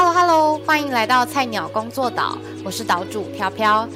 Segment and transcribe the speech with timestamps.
[0.00, 3.88] Hello Hello，欢迎来到菜鸟工作岛，我是岛主飘飘。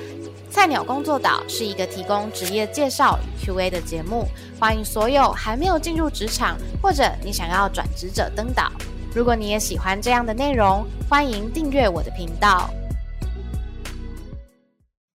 [0.50, 4.26] 菜鸟工作岛是一个提供职业介绍与 Q&A 的节目，
[4.58, 8.73] 欢迎所有还没有进入职场或者你想要转职者登岛。
[9.14, 12.69] 如果你也喜欢这样的内容，欢迎订阅我的频道。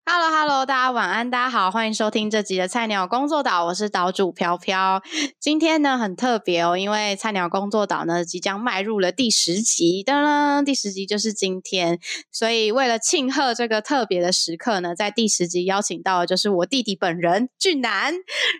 [0.08, 5.02] Hello Hello，大家晚安，大家好，欢迎收听这集的菜鸟工作岛，我是岛主飘飘。
[5.40, 11.98] 今天呢很特别哦，因为菜鸟工作岛呢即将迈入了第十集，噔噔，第十集就是今天，
[12.30, 18.14] 所以为了庆贺这个特别的时刻呢，在第十集邀请到的就是我弟弟本人俊男。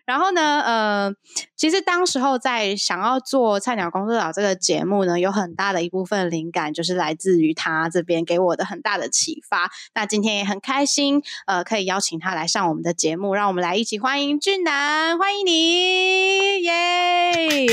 [0.04, 1.12] 然后呢，呃，
[1.56, 9.70] 其实当时候在想要做菜鸟工作岛这个节目呢，有很大的一部分灵感就是来自于他这边给我的很大的启发。
[9.94, 11.22] 那今天也很开心。
[11.46, 17.66] 呃，可以邀请他来上我们的节目，让我们来一起欢迎俊男，欢迎你，耶！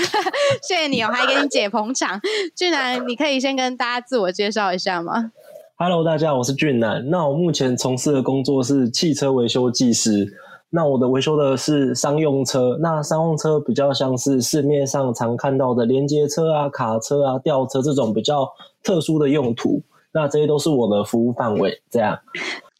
[0.66, 2.18] 谢谢你，我还给你姐捧场。
[2.56, 5.32] 俊男，你可以先跟大家自我介绍一下吗
[5.76, 7.10] ？Hello，大家，我是俊男。
[7.10, 10.32] 那我目前从事的工作是汽车维修技师。
[10.70, 18.48] 那我的维修的是商用车，那商用车比较像是市面上常看到的连接车啊、卡车啊、吊车这种比较
[18.82, 19.82] 特殊的用途。
[20.12, 22.18] 那这些都是我的服务范围，这样。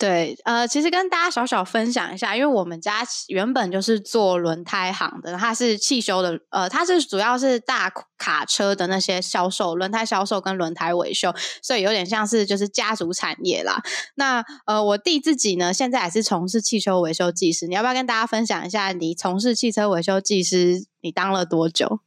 [0.01, 13.83] 对，呃，其实跟大家小小分享一下，因为我们家原本就是做轮胎行的，它是汽修的，呃，它是主要是大卡车的那些销售，轮胎销售跟轮胎维修，所以有点像是就是家族产业啦。
[14.15, 22.01] 那呃，我弟自己呢，现在也是从事汽车维修技师，你要不要跟大家分享一下，你从事汽车维修技师，你当了多久？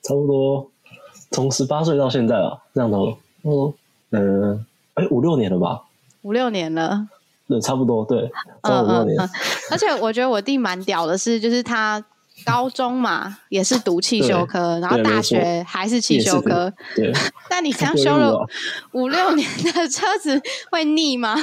[0.00, 0.70] 差不多
[1.30, 2.96] 从十八岁到现在啊，这样的，
[3.42, 3.74] 嗯，
[4.08, 5.82] 呃，哎，五六年了吧？
[6.22, 7.08] 五六年了。
[7.46, 8.30] 对，差不多，对，
[8.62, 9.30] 嗯嗯嗯。
[9.70, 12.02] 而且我觉得我弟蛮屌的，是就是他
[12.46, 16.72] 高中嘛 也是读汽修科，然后大学还是汽修科。
[16.96, 17.12] 对。
[17.50, 18.38] 那你 刚修了
[18.92, 21.36] 五六年的车子会腻吗？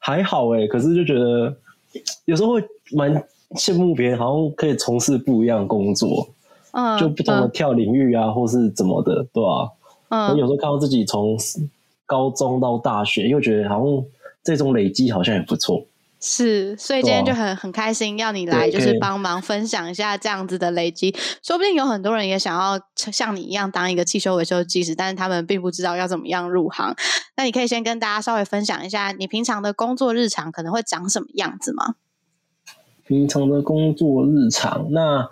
[0.00, 1.54] 还好哎，可是就觉得
[2.24, 3.12] 有时候会蛮
[3.52, 6.28] 羡慕别人，好像可以从事不一样工作，
[6.72, 9.70] 嗯，就不同的跳领域啊，或是怎么的，对吧？
[10.08, 10.36] 嗯。
[10.36, 11.36] 有时候看到自己从
[12.04, 14.04] 高中到大学，又觉得好像。
[14.42, 15.84] 这种累积好像也不错，
[16.20, 26.96] 是，所以今天就很很开心，要你来就是帮忙分享一下这样子的累积，说不定有很多人也想要像你一样当一个汽修维修技师，但是他们并不知道要怎么样入行。
[27.36, 31.94] 那你可以先跟大家稍微分享一下你平常的工作日常可能会长什么样子吗？
[33.06, 35.28] 平常的工作日常，那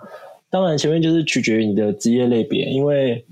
[0.50, 3.24] 当然前面就是取决于你的职业类别，因为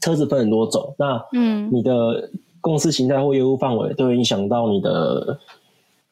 [0.00, 2.30] 车子分很多种，那嗯，你的。
[2.60, 5.38] 公司形态或业务范围都会影响到你的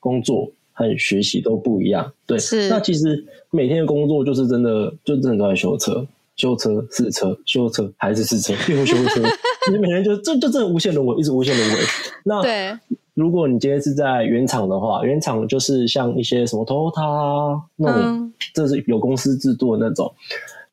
[0.00, 2.12] 工作和学习都不一样。
[2.26, 2.68] 对，是。
[2.68, 9.22] 那其实每天的工作就是真的，就真的都在修车、修车、试车、修车还是试车又修车。
[9.70, 11.76] 你每天就这就真的无限轮回，一直无限轮回。
[12.24, 12.78] 那对，
[13.14, 20.12] 如果你今天是在原厂的话，原厂就是像一些什么 Toyota 那种，这是有公司制度的那种。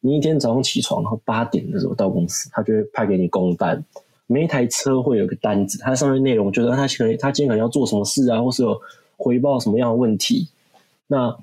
[0.05, 3.84] 你一天早上起床，然后八点的时候到公司，他就会派给你工单。
[4.34, 8.76] 每一台车会有个单子，它上面内容就是它可能他今天可能要做什么事啊，或是有
[9.16, 10.48] 回报什么样的问题，
[11.06, 11.38] 那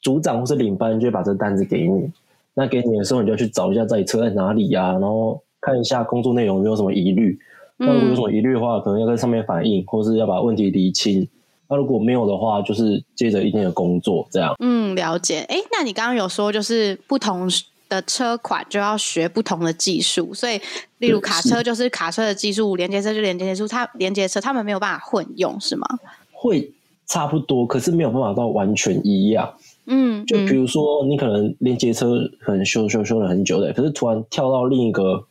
[0.00, 2.10] 组长或是领班就会把这单子给你。
[2.54, 7.38] 那给你的时候，你就要去找一下这车在哪里呀，然后看一下工作内容有没有什么疑虑。
[7.76, 11.28] 那如果有什么疑虑的话，可能要跟上面反映，或是要把问题理清。
[11.68, 14.56] 那如果没有的话，就是接着一天的工作这样。
[14.58, 15.40] 嗯，了解。
[15.48, 17.48] 哎，那你刚刚有说就是不同。
[17.88, 20.60] 的车款就要学不同的技术，所以
[20.98, 25.86] 例如卡车就是卡车的技术，连接车就连接车，它连接车他们没有办法混用，是吗？
[26.32, 26.70] 会
[27.06, 29.54] 差不多，可是没有办法到完全一样。
[29.86, 35.24] 嗯，就比如说你可能连接车可能修修修了很久的，可是突然跳到另一个，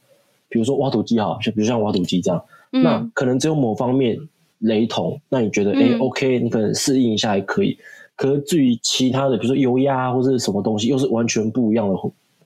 [0.49, 4.17] 比如说挖土机哈，就比如像挖土机这样，那可能只有某方面
[4.57, 7.77] 雷同，那你觉得哎 OK，你可能适应一下还可以。
[8.15, 11.95] 可是至于其他的，比如说油压或者什么东西，又是完全不一样的。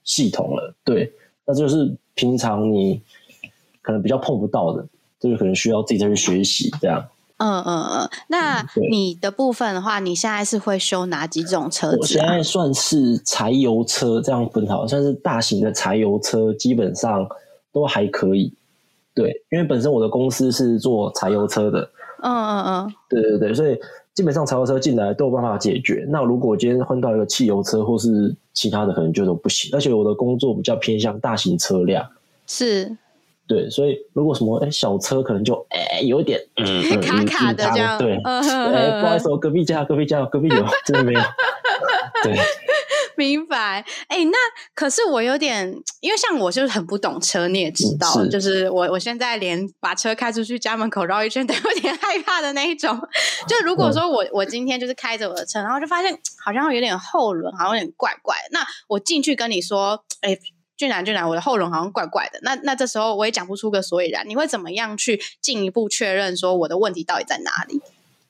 [0.04, 1.12] 系统了，对，
[1.46, 3.02] 那就是平常你
[3.82, 4.86] 可能比较碰不到的，
[5.20, 7.08] 这个可能需要自己再去学习这样。
[7.38, 11.98] 嗯嗯嗯，那你的部分的话，你现在是会修哪几种车子？
[11.98, 17.28] 我现在算是柴油车这样分好，算是大型的柴油车，基本上
[17.72, 18.54] 都还可以。
[19.16, 21.90] 对，因为本身我的公司是做柴油车的。
[22.24, 23.80] 嗯嗯嗯，对对对，所以。
[24.14, 26.06] 基本上柴油车进来都有办法解决。
[26.10, 29.70] 那如果今天换到一个汽油车或是其他的，可能就都不行。
[29.74, 32.06] 而且我的工作比较偏向大型车辆，
[32.46, 32.96] 是，
[33.48, 41.22] 对，所以如果什么哎小车可能就哎有一点嗯 卡卡的这样，对，哎不好意思，我隔壁家隔壁家隔壁有真的没有，
[42.24, 42.38] 对。
[43.22, 43.86] 明白。
[44.08, 44.38] 哎，那
[44.74, 53.00] 可是我有点，因为像我就是很不懂车，你也知道，就是我我现在连把车开出去家门口绕一圈都有点害怕的那一种。
[53.48, 58.36] 就如果说我我今天就是开着我的车，然后就发现好像有点后轮，好像有点怪怪。
[58.52, 60.36] 那我进去跟你说，哎，
[60.76, 62.40] 俊男俊男，我的后轮好像怪怪的。
[62.42, 67.80] 那那这时候我也讲不出个所以然，你会怎么样去进一步确认说我的问题到底在哪里？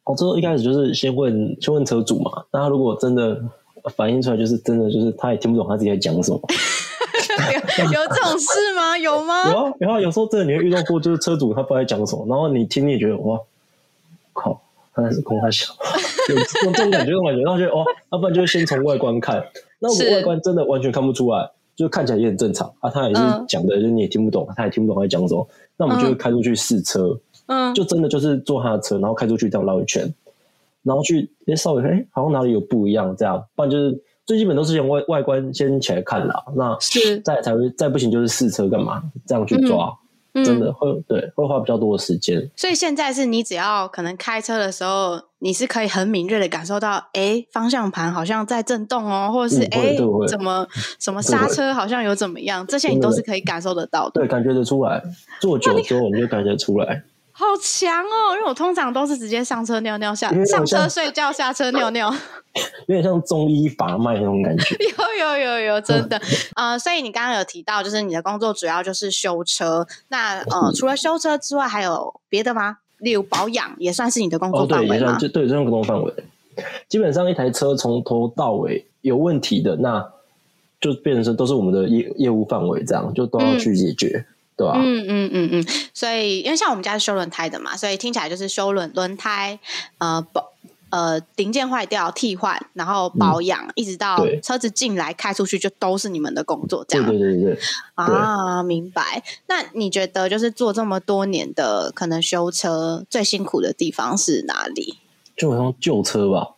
[0.04, 2.44] 哦，这一开始就是先问先问车主嘛。
[2.52, 3.40] 那他如果真的
[3.96, 6.40] 反映出来，就是真的就是他也听不懂他自己在讲什么。
[7.80, 8.98] 有 有这种事吗？
[9.00, 9.52] 有吗？
[9.52, 10.00] 有啊，有啊。
[10.02, 13.40] 有时候真的你会遇到过，就是车主他不知道在讲什么，然后你听你也觉得哇，
[14.34, 14.62] 靠，
[14.94, 15.74] 他是公开小，
[16.30, 19.44] 有这种感觉，这种感觉，然后觉得哦，要不然就是先从外观看。
[19.80, 22.90] 那我们外观真的完全看不出来，就看起来也很正常啊。
[22.90, 25.48] 他也是讲的，就是你也听不懂，他也听不懂他在讲什么。
[25.78, 27.18] 那我们就会开出去试车。
[27.48, 30.08] 嗯，就真的就是坐他的车，然后开出去这样绕一圈，
[30.84, 36.44] 然后去哎稍微哎好像哪里有不一样这样，不然就是最基本都是用外外观先起来看啦。
[36.56, 39.94] 那是再才会再不行就是试车干嘛这样去抓，
[40.34, 42.50] 真的会对会花比较多的时间。
[42.56, 49.96] 所以现在是你只要可能开车的时候，你是可以很敏锐的感受到，哎方向盘好像在震动哦，或者是哎
[50.28, 50.68] 怎么
[51.00, 54.22] 什么刹车好像有怎么样，这些你都是可以感受得到的。
[54.22, 55.04] 对，感觉得出来，
[55.42, 57.04] 坐久之后你就感觉出来。
[57.42, 58.36] 好强哦！
[58.36, 62.14] 因为我通常都是直接上车尿尿下，上车睡觉，下车尿尿，
[62.86, 64.76] 有点像中医把脉那种感觉。
[64.78, 66.22] 有有有有，真的。
[66.56, 69.88] 呃，所以你刚刚有提到，就是你的工作主要就是修车。
[70.10, 72.78] 那呃，除了修车之外，还有别的吗？
[73.00, 75.18] 例如保养，也算是你的工作范围吗？
[75.20, 76.14] 对，对，这种工作范围。
[76.88, 80.08] 基本上一台车从头到尾有问题的，那
[80.80, 84.24] 就变成是都是我们的业业务范围，这样就都要去解决。
[84.28, 84.31] 嗯
[84.76, 89.60] 嗯嗯嗯嗯，所以因为像我们家是修轮胎的嘛，所以听起来就是修轮轮胎，
[89.98, 90.52] 呃保
[90.90, 97.60] 呃零件坏掉替换，然后保养，一直到车子进来开出去，就都是你们的工作，这样对对对对
[97.96, 99.24] 啊，明白。
[99.48, 104.98] 那你觉得就是做这么多年的，可能修车最辛苦的地方是哪里？
[105.38, 106.56] 就好像旧车吧，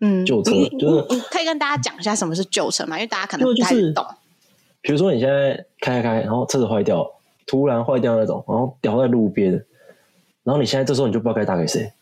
[0.00, 4.06] 嗯，旧车 就是可以跟大家讲一下什么是旧车嘛，因为大家可能不太懂。
[4.80, 7.04] 比如说你现在开开，然后车子坏掉。
[7.46, 9.52] 突然坏掉那种，然后掉在路边，
[10.42, 11.92] 然后你现在这时候你就不知道该打给谁，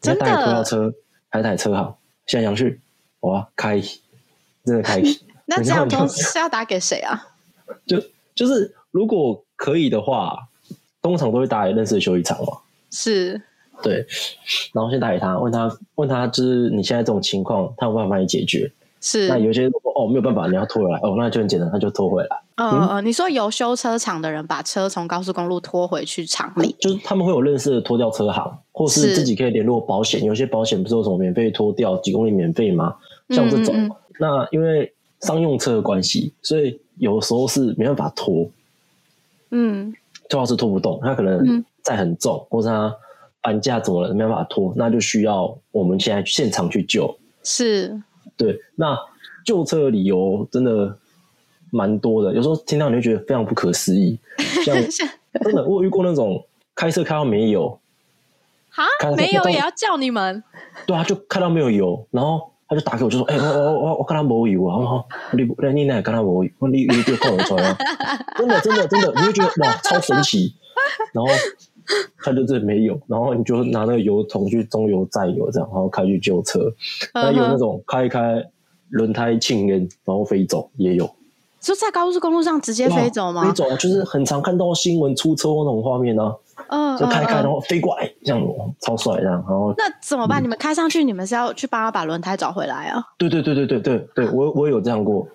[0.00, 0.92] 真的，拖到车，
[1.28, 2.80] 还台车好，现在想去，
[3.20, 3.80] 哇，开，
[4.64, 5.02] 真 的开，
[5.46, 7.28] 那这样都是要打给谁啊？
[7.86, 8.02] 就
[8.34, 10.48] 就是如果可以的话，
[11.02, 12.58] 通常都会打给认识的修理厂嘛，
[12.90, 13.40] 是，
[13.82, 14.06] 对，
[14.72, 18.72] 然后先打给他，问他问他就是你现在这种情况，他有办法帮你解决。
[19.00, 22.28] 是，那有些哦没有办法，你要拖回来哦，那就很简单，他就拖回来。
[22.56, 30.24] 嗯嗯，你说由修车厂的人把车从高速公路拖回去厂里，就是他们会有认识的拖吊车行，或是自己可以联络保险。
[30.24, 32.96] 有些保险不是有什么免费拖吊几公里免费吗？
[33.30, 38.50] 像这种，那因为商用车的关系，所以有时候是没办法拖。
[39.50, 39.94] 嗯，
[40.28, 42.92] 最好是拖不动，他可能载很重，或是他
[43.40, 47.16] 搬架怎么了没办法拖，那就需要我们现在现场去救。
[47.44, 48.02] 是。
[48.36, 48.98] 对，那
[49.44, 50.96] 旧车的理由真的
[51.70, 54.18] 蛮多的，有时候听到你会觉得非常不可思议。
[54.64, 54.74] 像
[55.44, 56.44] 真的，我遇过那种
[56.74, 57.78] 开车开到没有，
[58.76, 60.42] 啊，没油也要叫你们？
[60.86, 65.42] 对啊，就开到没有油，然后他就打给我，就说：“哎，我我我我看他没油啊！”然后你
[65.74, 67.76] 你那看他没油，你你就看我出来，
[68.36, 70.54] 真的真的真的，你会觉得哇，超神奇。
[71.12, 71.30] 然后
[72.22, 76.60] 他就这没有，然后你就拿那个油桶去中油载油，这样然后开去救车。
[77.14, 78.44] 那有那种开一开
[78.90, 81.08] 轮胎庆烟，然后飞走也有。
[81.60, 83.44] 就在高速公路上直接飞走吗？
[83.44, 86.34] 飞走就是很常看到新闻出车祸那种画面呢。
[86.68, 88.42] 嗯，就开开然后飞过来，这样
[88.80, 89.34] 超帅这样。
[89.34, 90.42] 然后那怎么办？
[90.42, 93.02] 你们开上去，你们是要去帮他把轮胎找回来啊？
[93.16, 95.26] 对对对对对对对，我我有这样过。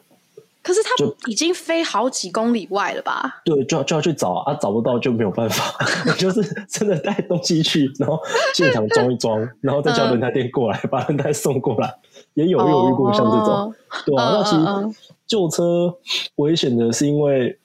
[0.64, 0.92] 可是他
[1.28, 3.42] 已经飞好几公里外了吧？
[3.44, 5.76] 对，就要就要去找啊，找不到就没有办法，
[6.18, 8.18] 就是真的带东西去，然后
[8.56, 11.94] 现场装一装，然后再叫轮胎店过来把轮胎送过来，
[12.36, 13.76] 也有有遇过像这种，
[14.08, 15.94] 对啊，那其实旧车
[16.36, 17.58] 危险的是因为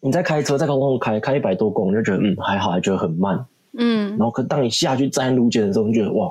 [0.00, 3.42] 你在开车在高速公路开开一百多公里就觉得嗯还好，还觉得很慢，
[3.78, 6.30] 嗯，然后可当你下去站路肩的时候，你觉得哇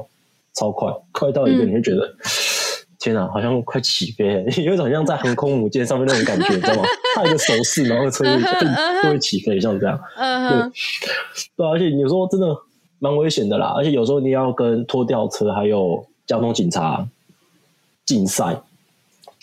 [0.54, 2.16] 超快，快到一个你就觉得。
[3.04, 6.84] 天啊，好像快起飞，有一种像在航空母舰上面那种感觉， 你知道吗？
[7.16, 8.40] 他一个手势，然后车就
[9.04, 10.00] 就会起飞，像这样。
[10.16, 10.72] 对，
[11.58, 12.48] 对，而且有时候真的
[13.00, 13.74] 蛮危险的啦。
[13.76, 17.06] 而且有时候你要跟拖吊车还有交通警察
[18.06, 18.62] 竞赛，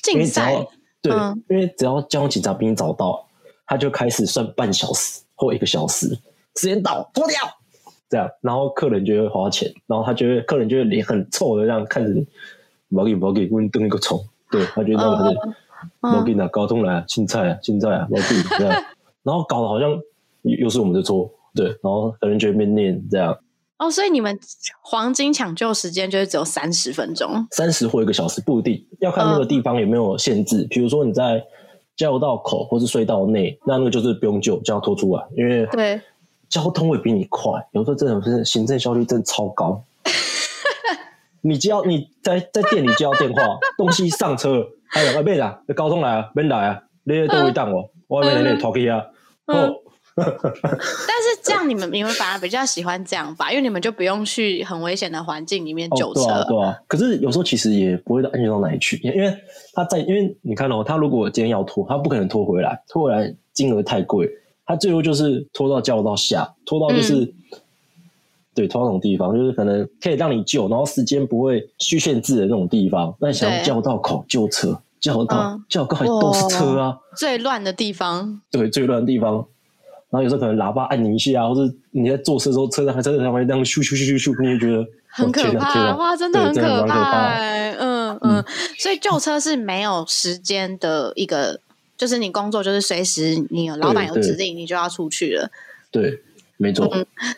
[0.03, 0.67] 竞赛。
[1.03, 1.13] 对，
[1.49, 3.27] 因为只要交通警察比你早到，
[3.67, 6.09] 他就开始算半小时或一个小时，
[6.57, 7.37] 时间到拖掉，
[8.09, 12.27] 这样，然后客人就会花钱，然后他觉得客人就会脸很臭的这样看着你。
[12.91, 15.37] 不给不给，我你等一个虫，对他觉得那个是
[16.01, 18.85] 老给啊，高通来啊，青菜啊，青菜啊，毛给这样，
[19.23, 19.91] 然后搞得好像
[20.43, 23.39] 又是我们的错，对，然后可能就边念这样。
[23.79, 24.39] 哦，所以你们
[24.83, 30.67] 黄金抢救时间就是只有三十分钟，三十或一个小时不一定，要看那个地方有没有限制。
[30.69, 31.43] 比如说你在
[31.97, 35.99] 加油道口或是隧道内，那那个就是不用救，就要拖出来，因为对
[36.51, 37.53] 交通会比你快。
[37.73, 39.83] 有时候真的是行政效率真的超高。
[41.43, 49.05] 你接你在在店里接到电话， 东西上车，哎呀，别啦，高通来啊，别来啊，你都会当我，我外面那里拖去啊，
[49.47, 49.75] 哦。
[50.17, 56.25] 但是这样，你们你们反而比较喜欢这样吧，因为你们就不用去很危险的环境里面救车。
[56.25, 56.77] 对啊，对啊。
[56.87, 59.33] 可是有时候其实也不会安全到哪里去，因为
[59.73, 64.29] 他在，因为你看哦，他如果今天要拖，他不可能拖回来，拖回来金额太贵，
[64.67, 67.33] 他最后就是拖到叫到下，拖到就是，
[68.61, 73.15] 对，拖到那种地方，就是可能可以让你救，然后时间不会虚限制的那种地方。
[73.19, 79.47] 那你想要叫到口救车，叫到叫到都是车啊，最乱的地方，对，最乱的地方。
[80.11, 87.39] 然后有时候可能喇叭按你一下，或者你在坐车的时候，车上还车上会这样咻咻咻咻咻，你也觉得很可怕哇，真的很可怕。
[87.79, 88.45] 嗯嗯，
[88.79, 91.61] 所以救车是没有时间的一个，
[91.97, 95.51] 就是你工作就是随时你有老板有指令，你就要出去了。
[95.91, 96.21] 对，
[96.57, 96.87] 没错。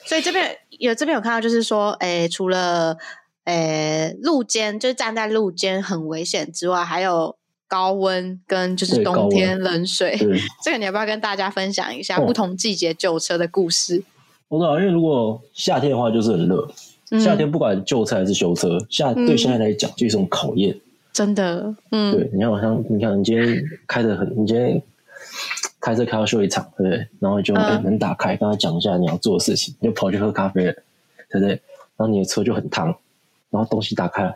[0.06, 0.56] 所以这边
[0.88, 2.96] 有这边有看到，就是说，哎，除了
[3.44, 7.36] 哎路肩就是站在路肩很危险之外，还有。
[7.68, 10.14] 高温跟就是冬天冷水，
[10.62, 14.04] 这个你要不要跟大家分享一下不同季节救车的故事？
[14.48, 16.68] 我知道，因为如果夏天的话就是很热，
[17.18, 20.78] 夏天不管旧车还是修车，夏对现在来讲就是一种考验。
[21.14, 24.82] 真的，嗯，对，你看，好像你看，你今天开的很，你今天
[25.82, 27.08] 开车开到修理厂，对不对？
[27.20, 30.72] 然后就门打开，跟他讲一下你要做的事情，你就跑去喝咖啡了，
[31.28, 31.48] 对不对？
[31.48, 32.86] 然后你的车就很烫，
[33.50, 34.34] 然后东西打开，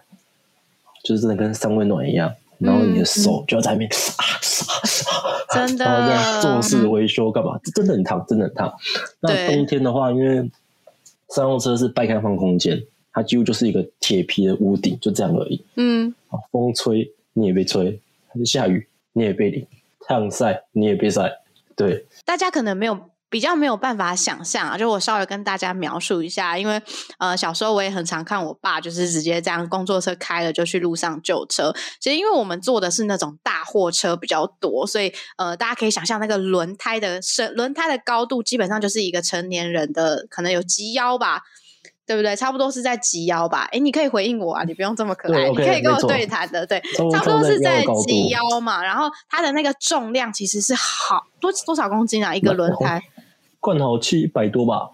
[1.05, 2.35] 就是真的跟三温暖一样。
[2.59, 4.25] 然后你的手就要在那边啊
[5.53, 7.61] 真的，然后这样做事维修干嘛？
[7.63, 8.75] 这真的很烫，真的很烫。
[9.21, 10.51] 那冬天的话，因为
[11.29, 15.63] 商用车是半开放空间，它几乎就是一个铁皮的屋顶，就这样而已。
[15.77, 16.15] 嗯，
[16.51, 19.67] 风吹你也被吹，还是下雨你也被淋，
[20.07, 21.41] 太阳晒你也别晒。
[21.75, 23.11] 对，大家可能没有。
[23.29, 26.81] 比较没有办法想象啊，就我稍微跟大家描述一下，因为
[27.19, 31.75] 呃小时候我也很常看我爸，就是直接这样工作车开了就去路上救车。
[32.01, 41.43] 其实因为我们坐的是那种大货车比较多，所以呃大家可以想象那个轮胎的身轮胎的高度基本上就是一个成年人的可能有及腰吧，
[42.07, 42.37] 对不对？
[42.37, 43.69] 差不多是在及腰吧。
[43.73, 46.81] 哎，你可以回应我啊，你不用这么可爱，你可以跟我对谈的，对，
[47.13, 48.83] 差不多是在及腰嘛。
[48.83, 52.35] 然后它的那个重量其实是好多多少公斤啊？
[52.35, 53.03] 一个轮胎。
[53.59, 54.91] 灌好七百多吧，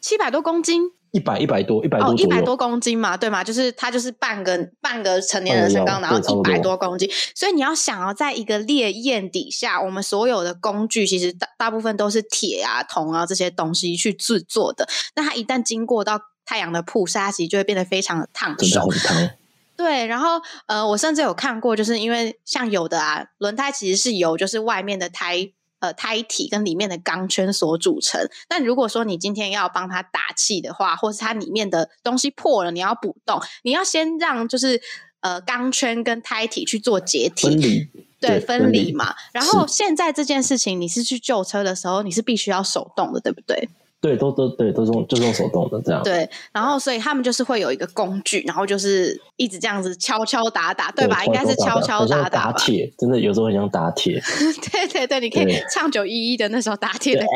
[0.00, 3.42] 七百多公斤，一百一百多，一百多一百多公斤嘛，对吗？
[3.42, 18.86] 就是它就是半个半个成年人身高，然后一百多公斤，所以你要想要在一个烈焰底下，我们所有的工具其实大大部分都是铁啊、铜啊这些东西去制作的，那它一旦经过到太阳的曝晒，其实就会变得非常的烫手。
[19.74, 25.50] 对，然后呃，我甚至有看过，就是因为像有的啊，轮胎其实是由就是外面的胎。
[25.78, 28.28] 呃，胎体跟里面的钢圈所组成。
[28.48, 34.80] 但如果说你今天要帮它打气的话，或是它里面的东西破了，你要补洞，你要先让就是
[35.20, 39.14] 呃钢圈跟胎体去做解体，对，分离嘛。
[39.32, 43.68] 然后现在这件事情，你是去救车的时候，你是必须要手动的，对不对？
[44.00, 46.02] 对，都都对，都是用就是用手动的这样。
[46.02, 51.24] 对，然后所以他们就是会有一个工具，然后就是一直这样子敲敲打打，对吧？
[51.24, 52.28] 应该是敲敲打打。
[52.28, 54.20] 打铁，真的有时候很像打铁。
[54.70, 57.28] 对对对，你可以唱九一一的那首打铁的歌。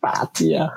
[0.00, 0.68] 打铁啊！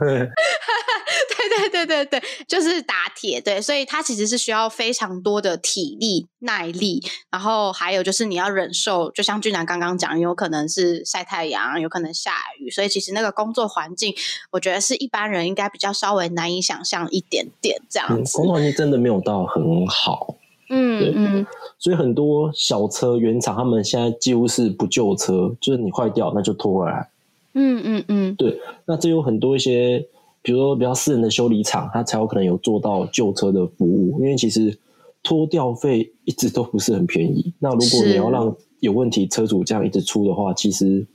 [1.58, 3.40] 对对对对对，就是打铁。
[3.42, 14.14] 对，所以它其实是需要非常多的体力、耐力，然后还有就是你要忍受，就像俊南刚刚讲，有可能是晒太阳，有可能下雨，所以其实那个工作环境，
[14.52, 18.38] 我觉得是一般人应该比较稍微难以想象一点点这样子。
[18.38, 20.36] 工作环境真的没有到很好。
[20.70, 27.10] 嗯嗯，所以很多小车原厂他们现在几乎是不救车，就是你坏掉那就拖回来。
[27.54, 28.60] 嗯嗯嗯，对。
[28.86, 30.08] 那这有很多一些。
[30.44, 34.78] 比如说，比较私人的修理厂，他才有可能有做到旧车的服务，因为其实
[35.24, 37.54] 拖吊费一直都不是很便宜。
[37.60, 41.08] 那如果你要让有问题车主这样一直出的话，其实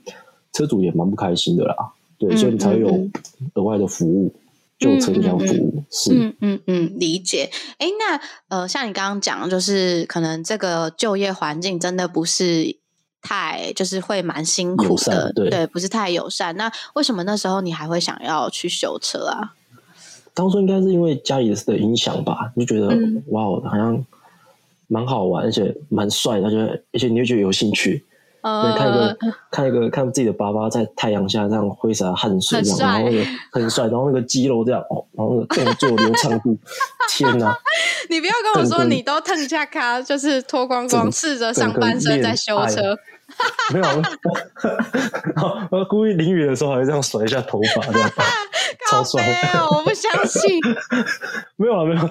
[0.51, 1.75] 车主也蛮不开心的啦。
[2.17, 3.07] 对，所以你才会有
[3.53, 4.33] 额外的服务，
[4.79, 5.83] 旧车这样服务。
[5.91, 7.49] 是，嗯嗯嗯，理解。
[7.77, 12.78] 哎，那呃，像你刚刚讲，就是可能这个就业环境真的不是。
[13.21, 16.55] 太就是会蛮辛苦的，对，不是太友善。
[16.55, 19.53] 那为什么那时候你还会想要去修车啊？
[20.33, 22.87] 当初应该是因为家里的影响吧，就觉得
[23.27, 24.05] 哇，好像
[24.87, 28.05] 蛮好玩，而且蛮帅的，而且而且你会觉得有兴趣。
[28.41, 29.17] 呃，看一个
[29.51, 36.57] 看一个看自己的爸爸在太阳下这样挥洒汗水，这样，然后那个很帅，然后那个肌肉这样，哦，然后那个动作流畅度，
[37.09, 37.57] 天哪！
[38.09, 42.97] 你不要跟我说你都腾下卡，就是脱光光，赤着上半身在修车。
[43.71, 43.85] 没有，
[45.69, 48.09] 我故意淋雨的时候还会这样甩一下头发，这样
[48.89, 49.23] 超帅。
[49.69, 50.59] 我不相信。
[51.55, 52.01] 没有啊，没有。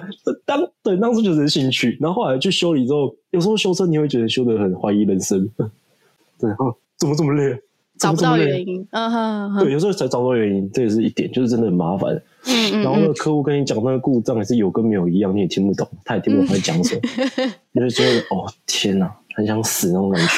[0.45, 5.49] 当对当时就是兴趣，然后后来去修理之后，有时候修车你会觉得修的很怀疑人生。
[6.97, 7.59] 怎么这么累？
[7.97, 8.87] 找不到原因。
[8.91, 9.59] 嗯哼。
[9.59, 12.15] 对，有时候才找到原因，这也是一点，就是真的很麻烦。
[12.45, 12.81] 嗯嗯。
[12.81, 17.01] 然后那个客户跟你讲那个故障也是有跟没有一样，你也听不懂，他也听不懂他在讲什么，
[17.73, 20.31] 你 就觉得哦天哪，很想死那种感觉。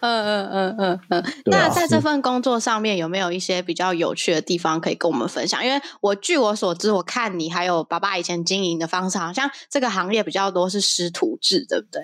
[0.00, 1.24] 嗯嗯嗯嗯嗯。
[1.46, 5.64] 那在这份工作上面有没有一些比较有趣的地方可以跟我们分享？
[5.64, 12.02] 因为我据我所知，我看你还有爸爸以前经营的方式，好像这个行业比较多是师徒制，对不对？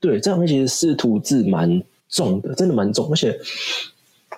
[0.00, 1.82] 对，这行业其实师徒制蛮。
[2.10, 3.38] 重的真的蛮重，而且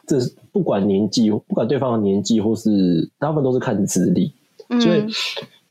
[0.07, 0.19] 这
[0.53, 4.33] 不管年纪，不管对方的年纪，或是大部分都是看资历，
[4.81, 5.07] 所以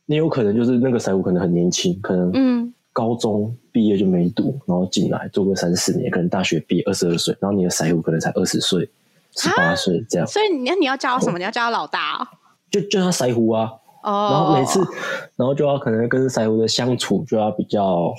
[0.05, 8.89] 你有可能就是那个财务可能很年轻，可能嗯高中毕业就没读，然后进来做个三四年，可能大学毕业二十二岁，然后你的财务可能才二十岁、
[9.35, 10.27] 十八岁这样。
[10.27, 11.37] 所以你要你要教什么？
[11.37, 12.27] 你要教老大？
[12.71, 13.71] 就叫他财务啊，
[14.03, 14.79] 哦，然后每次
[15.35, 18.13] 然后就要可能跟财务的相处就要比较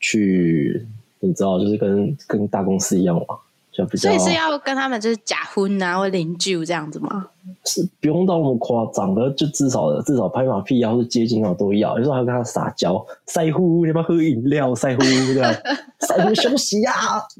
[0.00, 0.86] 去。
[1.20, 3.36] 你知道，就是跟跟大公司一样嘛，
[3.70, 4.10] 就比较。
[4.10, 7.28] 所以是要跟他们就是假婚啊，或邻居这样子吗？
[7.64, 11.98] 是不用到那么夸张的，就至少至少拍马屁啊，或者接近啊都要。
[11.98, 14.74] 有时候还要跟他撒娇，晒呼，你要不要喝饮料？
[14.74, 15.02] 晒呼
[15.34, 15.52] 这样，
[16.00, 16.92] 晒呼休息呀，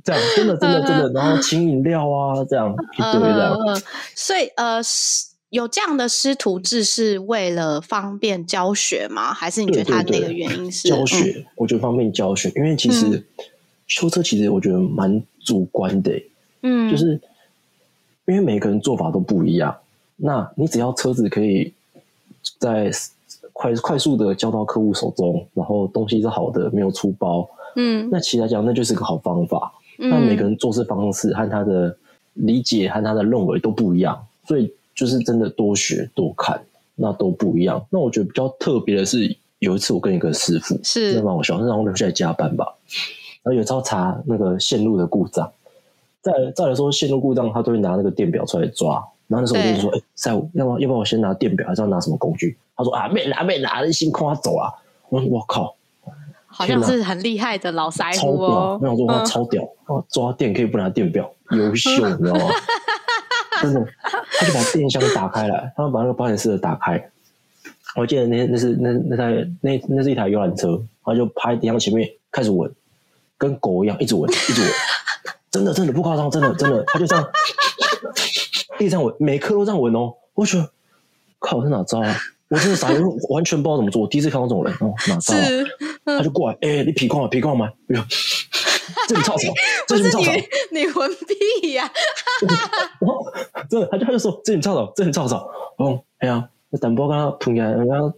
[0.04, 3.56] 这样真的真的真的，然后请饮料啊，这样一堆这样。
[4.14, 4.80] 所以呃，
[5.48, 9.32] 有这样的师徒制是为了方便教学吗？
[9.32, 11.46] 还是你觉得他那个原因是教学？
[11.56, 13.24] 我觉得方便教学，因为其实。
[13.90, 16.12] 修车其实我觉得蛮主观的，
[16.62, 17.20] 嗯，就是
[18.26, 19.76] 因为每个人做法都不一样。
[20.16, 21.72] 那你只要车子可以
[22.58, 22.90] 在
[23.52, 29.72] 快快速的交到客户手中，然后东西是好的，没有出包，嗯，那其实来讲那就是个好方法。
[29.96, 31.94] 那每个人做事方式和他的
[32.34, 36.62] 理解和他的认为都不一样，所以就是真的多学多看，
[36.94, 37.84] 那都不一样。
[37.90, 42.66] 那我觉得比较特别的是，有一次我跟一个师傅是那帮我小时让我留下来加班吧。
[43.42, 45.50] 然后有时候查那个线路的故障，
[46.20, 49.02] 再再来说线路故障，他都会拿那个电表出来抓。
[49.26, 54.68] 然后那时候我就说：“哎，赛武，要不要不要我先拿电表，还是要拿什么工具？”他说：“啊，没拿没拿，你先快走啊！”
[55.08, 55.76] 我说：“我靠，
[56.48, 58.78] 好像是很厉害的老赛超屌！
[58.80, 59.62] 我想说他超屌，
[60.08, 62.40] 抓电可以不拿电表，优秀，你知道吗？
[63.62, 67.10] 真的，他就把电箱打开来，他把那个保险丝打开。
[67.94, 72.68] 我记得那那是那那台那那是一台游览车，他就趴在电箱前面开始闻。”
[73.40, 74.70] 跟狗一样，一直闻，一直闻，
[75.50, 77.26] 真的，真的不夸张，真的，真的，他就这样，
[78.78, 80.12] 一直这样闻，每颗都这样闻哦。
[80.34, 80.70] 我觉得，
[81.38, 82.14] 靠，是哪招啊？
[82.48, 82.88] 我真的傻，
[83.30, 84.02] 完全不知道怎么做。
[84.02, 85.34] 我第一次看到这种人哦，哪招？
[86.04, 87.70] 他就过来，哎，你皮矿啊，皮矿吗？
[87.88, 88.02] 哎呦，
[89.08, 89.52] 这里臭草，
[89.88, 90.30] 这里臭草，
[90.70, 91.90] 你闻屁呀！
[93.70, 95.50] 真的，他就他就说，这里臭草，这里臭草。
[95.78, 98.12] 哦，哎呀，那淡薄刚刚喷起来，刚刚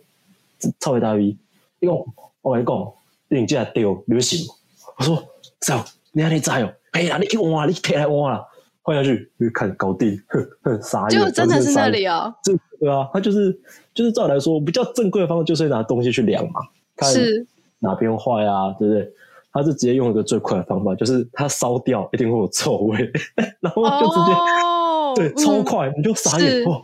[0.81, 1.39] 臭一大逼。
[1.79, 1.97] 你讲，
[2.41, 2.93] 我跟你讲，
[3.29, 4.49] 你这丢流行。
[5.03, 5.29] 我说
[5.61, 6.73] ：“走，你还你在哦？
[6.93, 8.47] 哎呀，你去挖，你贴来挖了，
[8.83, 10.17] 换下去就看搞定，
[10.81, 12.33] 傻眼就真的是那里哦。
[12.45, 13.59] 这对啊，他就是
[13.93, 16.61] 就是照来说比较正规的方式，就是拿东西去量嘛，
[16.97, 17.13] 看
[17.81, 19.13] 哪边坏啊，对不对？
[19.53, 23.11] 他是直接用一个最快的方法，就是他烧掉一定会有臭味，
[23.61, 26.81] 然后就直接对超快，你就傻眼哇！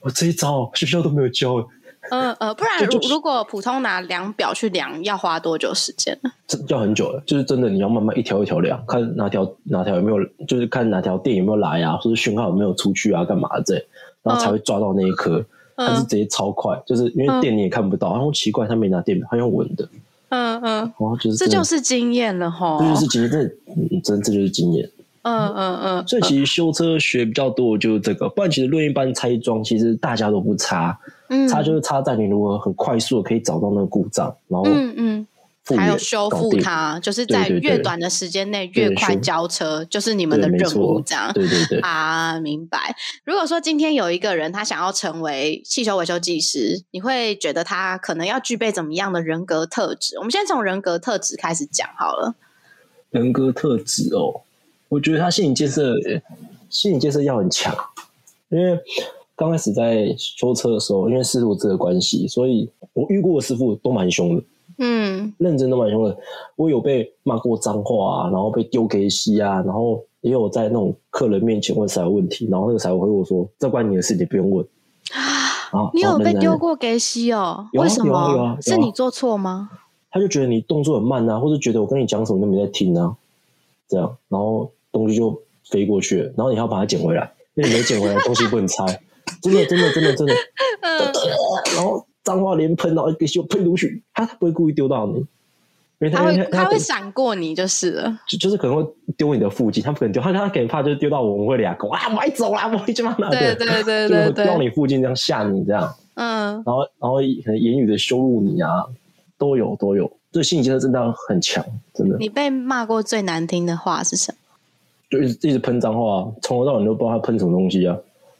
[0.00, 1.64] 我这一招学校都没有教。”
[2.10, 6.30] 嗯呃，不然如如果普通拿量表去量，要花多久时间呢？
[6.68, 13.74] 要很久了，就是真的你要慢慢一条一条量，看哪条哪条有没有，就是看哪条电有没有来啊，或者讯号有没有出去啊，干嘛这，
[14.22, 15.44] 然后才会抓到那一颗。
[15.74, 19.88] 它是直接超快，就是因为电你也看不到，然后奇怪他没拿电表，他用闻的。
[20.28, 24.88] 嗯嗯，然后就是这就是经验了哈，这就是经验，真真这就是经验。
[25.22, 30.98] 嗯嗯嗯，所以其实修车学比较多就是这个，不然其实论一般拆装，其实大家都不差。
[31.28, 35.26] 嗯差就是差在你如何很快速的可以找到那个故障，然后嗯嗯，
[35.78, 41.32] 还有修复它，就是在越短的时间内越快交车，就是你们的任务这样。
[41.32, 42.94] 对对对啊，明白。
[43.24, 50.18] 如果说今天有一个人他想要成为汽修维修技师，你会觉得他可能要具备怎么样的人格特质？
[50.18, 52.34] 我们先从人格特质开始讲好了。
[53.08, 54.42] 人格特质哦，
[54.92, 55.94] 我觉得他心理建设，
[56.68, 57.74] 心理建设要很强，
[58.50, 58.78] 因为。
[59.34, 64.42] 刚开始在修车的时候，因为师傅制的关系，所以我遇过的师傅都蛮凶的。
[64.78, 66.16] 嗯，认真都蛮凶的。
[66.54, 74.64] 我有被骂过脏话啊，然后被丢给西啊，然后也有在那种客人面前问财务问题，然后那个财务回我说：“这关你的事，你不用问。”
[75.72, 77.66] 啊，你有被丢过给西哦？
[77.72, 78.56] 为什么？
[78.60, 79.70] 是你做错吗？
[80.10, 83.16] 他就觉得你动作很慢啊，或者觉得我跟你讲什么都没在听啊，
[83.88, 88.84] 这样，然后东西就飞过去了，然后你还要把它捡回来，因为你没捡回来，东西不能拆，
[89.42, 90.34] 真的，真的，真的，真的，
[91.74, 95.26] 然后脏话连喷，然后给西喷出去，他不会故意丢到你，因
[96.00, 108.84] 为他会他会闪过你就是了，就就是可能会丢你的附近，他不可能丢，他他可能怕就是丢到我们会俩狗啊，我走啦，我去嘛哪对对对对对，丢你附近这样吓你这样，嗯，然后然后可能言语的羞辱你啊。
[109.38, 112.16] 都有都有，这心理建设真的很强，真的。
[112.18, 114.38] 你被骂过最难听的话是什么？
[115.12, 117.94] 就一直一直喷脏话，从头到尾都不知道他喷什么东西啊。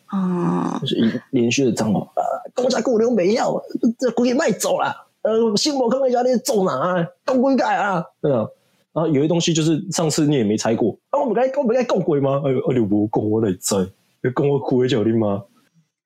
[0.07, 2.25] 啊，就是一连续的脏话啊！
[2.55, 3.63] 公家雇流没要，
[3.99, 4.91] 这鬼给卖走了。
[5.21, 7.07] 呃，新博康那家店走哪啊？
[7.27, 8.03] 搞鬼改啊！
[8.23, 8.47] 对啊。
[8.95, 12.41] 然后有些东西就是上次你也没拆过，啊，我们该我们该搞鬼吗？
[12.45, 13.77] 哎呦，二六五讲我来拆，
[14.23, 15.43] 要讲我苦的叫你吗？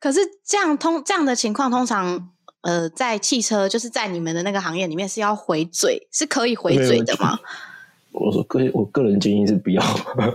[0.01, 2.31] 可是这样通这样的情况通常。
[2.63, 7.39] 呃，在汽车就是在你们的那个行业里面是要回嘴，是可以回嘴的吗？
[8.17, 9.83] 我说个我个人建议是不要，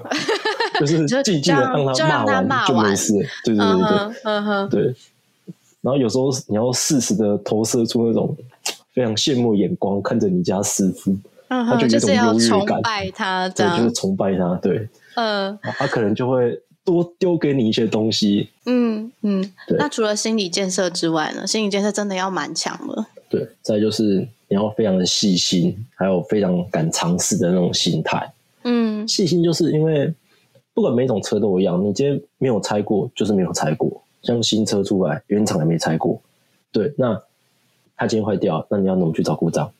[0.79, 1.61] 就是静静的
[2.07, 3.13] 让他骂完就没事。
[3.43, 4.95] 对对对对，嗯哼，对。
[5.81, 8.35] 然后有时候你要适时的投射出那种
[8.93, 11.15] 非常羡慕眼光，看着你家师傅，
[11.49, 16.61] 他就有一种优越感，拜他，对，就是崇拜他，对，嗯，他可能就会。
[16.83, 19.77] 多丢给你一些东西，嗯嗯，对。
[19.77, 21.45] 那除了心理建设之外呢？
[21.45, 23.05] 心理建设真的要蛮强的。
[23.63, 28.31] 对，再就是你要非常的细心，还有非常敢尝试的那种心态。
[28.63, 30.13] 嗯，细心就是因为
[30.73, 34.01] 不管每种车都一样，你今天没有拆过，就是没有拆过。
[34.21, 36.21] 像新车出来，原厂也没拆过，
[36.71, 36.93] 对。
[36.97, 37.21] 那
[37.95, 39.71] 它今天坏掉，那你要怎么去找故障？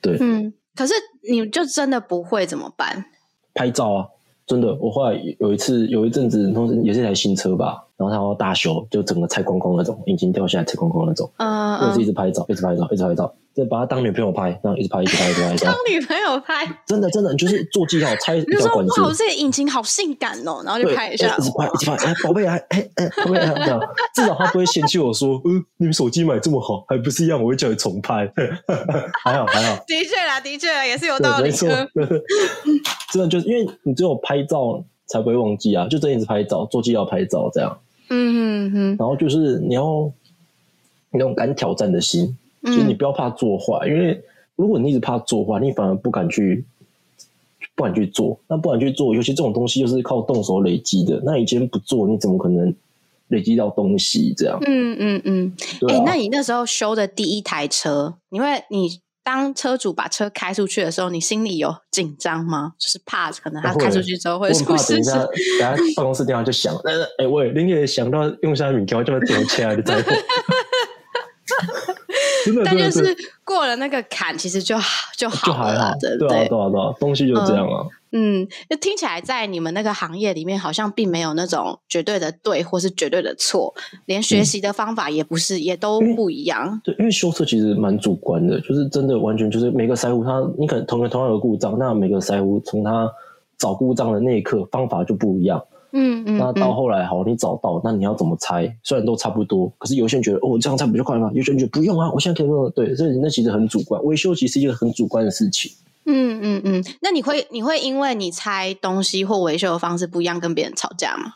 [0.00, 0.52] 对，嗯。
[0.74, 0.94] 可是
[1.28, 3.04] 你就真的不会怎么办？
[3.54, 4.08] 拍照啊。
[4.46, 6.52] 真的，我后来有一次有一阵子，
[6.82, 7.84] 也是一台新车吧。
[8.00, 11.30] 然后他要大修，就整个拆光光那种，引擎掉下来拆光光那种。
[11.36, 11.88] 嗯嗯。
[11.88, 15.70] 我是一直拍照，一直拍照，一直拍照，就把他当女朋友拍，然后一直拍，一直拍，一直拍。
[15.70, 16.66] 当女朋友拍？
[16.86, 19.02] 真的真的，就是做记号拆一条管子。
[19.02, 20.62] 哇，这引擎好性感哦！
[20.64, 21.96] 然后就拍一下，一直拍，一直拍。
[22.06, 23.78] 哎，宝贝，哎哎哎，宝贝，这样
[24.14, 27.38] 至少他不会嫌弃我说，嗯，你们手机买这么好，还不是一样？
[27.42, 28.26] 我会叫你重拍。
[29.22, 29.76] 还好还好。
[29.86, 31.42] 的确啦，的确也是有道理。
[31.42, 31.68] 没错，
[33.12, 34.82] 真的就是因为你只有拍照。
[35.12, 35.88] 才不会忘记啊！
[35.88, 37.76] 就真一直拍照，做记要拍照这样。
[38.10, 38.96] 嗯哼哼。
[38.98, 40.12] 然后就是你要
[41.10, 44.22] 那种敢挑战的心，就是你不要怕做坏，因为
[44.56, 46.64] 如果你一直怕做坏，你反而不敢去
[47.74, 48.38] 不敢去做。
[48.46, 51.22] 那不敢去做，尤其这种东西又是靠动手累积的。
[51.24, 52.74] 那你今天不做，你怎么可能
[53.28, 54.34] 累积到东西？
[54.36, 54.58] 这样。
[54.66, 55.52] 嗯嗯嗯。
[55.88, 59.00] 哎，那你那时候修的第一台车，因为你。
[59.32, 62.72] 当车主把车开出去的时候，你心里有紧张吗？
[62.76, 64.94] 就是怕可能他开出去之后会出事。
[64.94, 65.26] 等一下，等
[65.60, 66.82] 下办公室电话就响了。
[67.18, 69.82] 哎喂，林姐想到用下米条就会点起来的
[72.64, 74.76] 但就是过了那个坎，其实就
[75.16, 76.28] 就好了，对对？
[76.28, 77.86] 对啊，对啊，对啊，东西就这样啊。
[78.12, 83.72] 嗯，就听起来在你们那个行业里面，好像并没有那种绝对的对或是绝对的错，
[84.06, 86.80] 连学习的方法也不是，也都不一样。
[86.82, 93.08] 对，因为修车其实蛮主观的，就是真的完全就是每个筛户他，你可能同个同样的故障，那每个筛户从他
[93.56, 95.62] 找故障的那一刻方法就不一样。
[95.92, 96.38] 嗯嗯。
[96.38, 98.74] 那到后来好，你找到，那你要怎么拆？
[98.82, 101.30] 虽然都差不多，可是有些人觉得哦，这样拆不就快吗？
[101.34, 102.70] 有些人觉得不用啊，我现在可以用。
[102.72, 105.72] 对，所以那其实很主观，维修其实是一个很主观的事情。
[106.06, 111.34] 嗯嗯嗯，那你会你会因为你拆东西或维修的方式不一样跟别人吵架吗？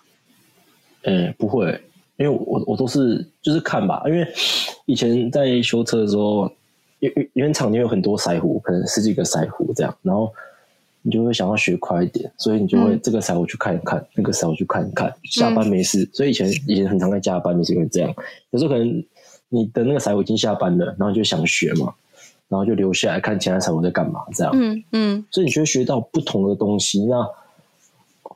[1.03, 1.67] 呃，不会，
[2.17, 4.27] 因为我我都是就是看吧，因为
[4.87, 6.51] 以前在修车的时候，
[7.01, 10.33] 原原厂里有很多筛壶，可能十几个筛壶这样，然后
[11.05, 18.12] 你就会想要学快一点，所以你就会这个财务去看一看，那个财务去看一看，下班没事，所以以前以前很常在加班，就是因为这样，
[18.51, 19.05] 有时候可能
[19.51, 21.95] 你的那个财务已经下班了，然后就想学嘛。
[22.47, 24.53] 然后就留下来看其他财务在干嘛，这样。
[24.55, 25.25] 嗯嗯。
[25.31, 27.05] 所以你就会学到不同的东西。
[27.07, 27.27] 那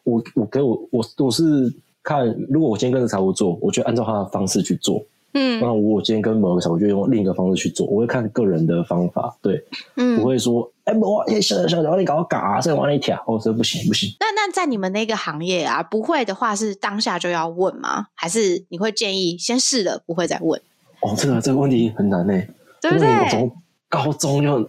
[0.03, 5.05] 我我给我我我是看，如果我今天跟着财务做，我就按照他的方式去做。
[5.35, 5.61] 嗯。
[5.61, 7.87] 那我今天跟某个财务，就用另一个方式去做。
[7.87, 9.63] 我会看个人的方法，对。
[9.97, 10.19] 嗯。
[10.19, 14.11] 不会说，哎，我哎，小小小，你搞嘎，再往里挑，我说不行不行。
[14.21, 18.07] 那那在你们那个行业啊，不会的话是当下就要问吗？
[18.15, 20.59] 还是你会建议先试了，不会再问？
[21.01, 22.33] 哦，这个这个问题很难呢，
[22.81, 23.53] 对不对？
[23.91, 24.67] 高中就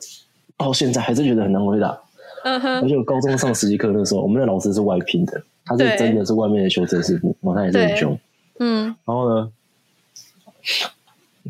[0.57, 1.97] 到现在还是觉得很难回答，
[2.43, 2.81] 嗯哼。
[2.81, 8.19] 而且我高中上实习课的时候，我们的老师是外聘的，他是真的是外面的修车师傅，我他也是很凶，
[8.59, 8.93] 嗯。
[9.05, 9.51] 然后呢，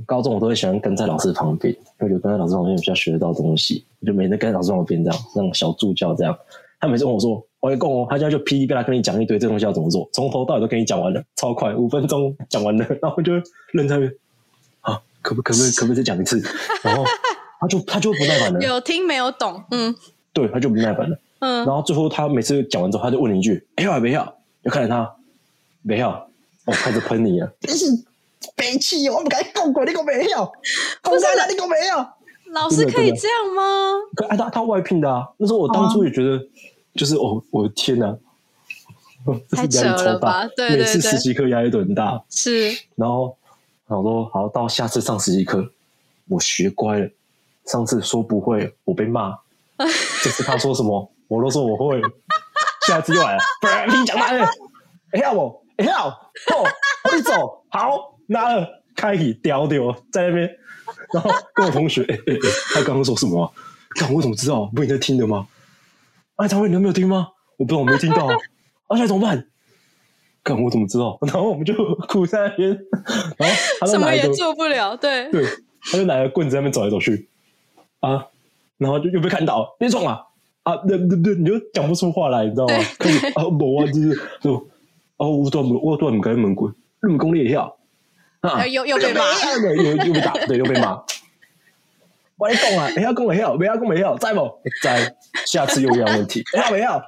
[0.06, 6.38] 高中我都会喜欢跟在老师旁边，因为就跟在老师旁边比较学得到东西，我就每天跟在老师旁边这样，那种小助教这样。
[6.80, 13.34] 他每次问我说：“我要讲哦。”他现在就噼里啪啦跟你讲一堆这东西要怎么做，从头到尾都跟你讲完了，超快，五分钟讲完了， 然后就
[13.74, 14.14] 愣在那边，
[14.82, 16.42] 啊，可不可不可以可不可以再讲一次？
[16.82, 17.04] 然后
[17.60, 19.62] 他就他就不耐烦了，有听没有懂？
[19.72, 19.94] 嗯，
[20.32, 21.20] 对，他就不耐烦了。
[21.40, 24.34] 嗯，然后最后他每次讲完之后，他就问你一句：“哎呀，没要？”
[24.64, 25.10] 就看着他，
[25.82, 26.30] 没要，
[26.66, 27.86] 我开始喷你了，但是
[28.56, 30.52] 悲气，我不敢讲过，你讲没有？
[31.02, 32.06] 不是啊，你讲没有？
[32.54, 33.94] 老师可以这样吗？
[34.16, 35.28] 可哎，他他外聘的啊。
[35.38, 36.40] 那时候我当初也觉得，
[36.96, 38.18] 就是哦，我的天哪，
[39.52, 40.48] 太扯了吧？
[40.56, 42.24] 对对对，每次实习课压力都很大。
[42.30, 43.38] 是，然后
[43.88, 45.72] 我说好，到下次上实习课，
[46.28, 47.10] 我学乖了。
[47.66, 49.38] 上次说不会，我被骂。
[50.24, 52.02] 这次他说什么，我都说我会。
[52.88, 54.44] 下次又来了，不然你讲哪里？
[55.12, 56.04] 哎呀我，哎呀，
[56.48, 60.50] 走，我你走，好，拿了，开启，屌屌，在那边，
[61.14, 62.40] 然后跟我同学， 哎哎哎，
[62.74, 63.52] 他刚刚说什么？
[63.96, 64.66] 看我怎么知道？
[64.74, 65.48] 不你在听的吗？
[66.36, 67.30] 哎，张伟，你有没有听吗？
[67.58, 68.28] 我不知道，我没听到。
[68.88, 69.48] 而且怎么办？
[70.44, 71.18] 看我怎么知道？
[71.28, 71.74] 然后我们就
[72.08, 72.70] 苦在那边，
[73.38, 75.46] 然后他什么也做不了，对对，
[75.92, 77.28] 他就拿个棍子在那边走来走去，
[78.00, 78.28] 啊，
[78.78, 80.22] 然后就又被看到，别撞啊！
[80.64, 82.74] 啊，对对对，你就讲不出话来，你知道吗？
[83.36, 84.68] 啊，我啊，就是就
[85.18, 87.76] 哦，我断我断唔开门棍，你们功力也要
[88.42, 89.24] 啊，又又被骂，
[89.62, 91.02] 又又又被打，对，又被骂。
[92.38, 94.50] 我你讲啊，不要讲没有，不要讲没有，在不？
[94.82, 95.14] 在，
[95.46, 97.04] 下次又一样问题，不要不要。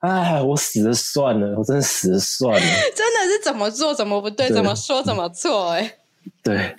[0.00, 2.60] 哎，我死了算了，我真的死了算了。
[2.94, 5.94] 真的是怎么做怎么不对，怎么说怎么错，哎。
[6.42, 6.74] 对，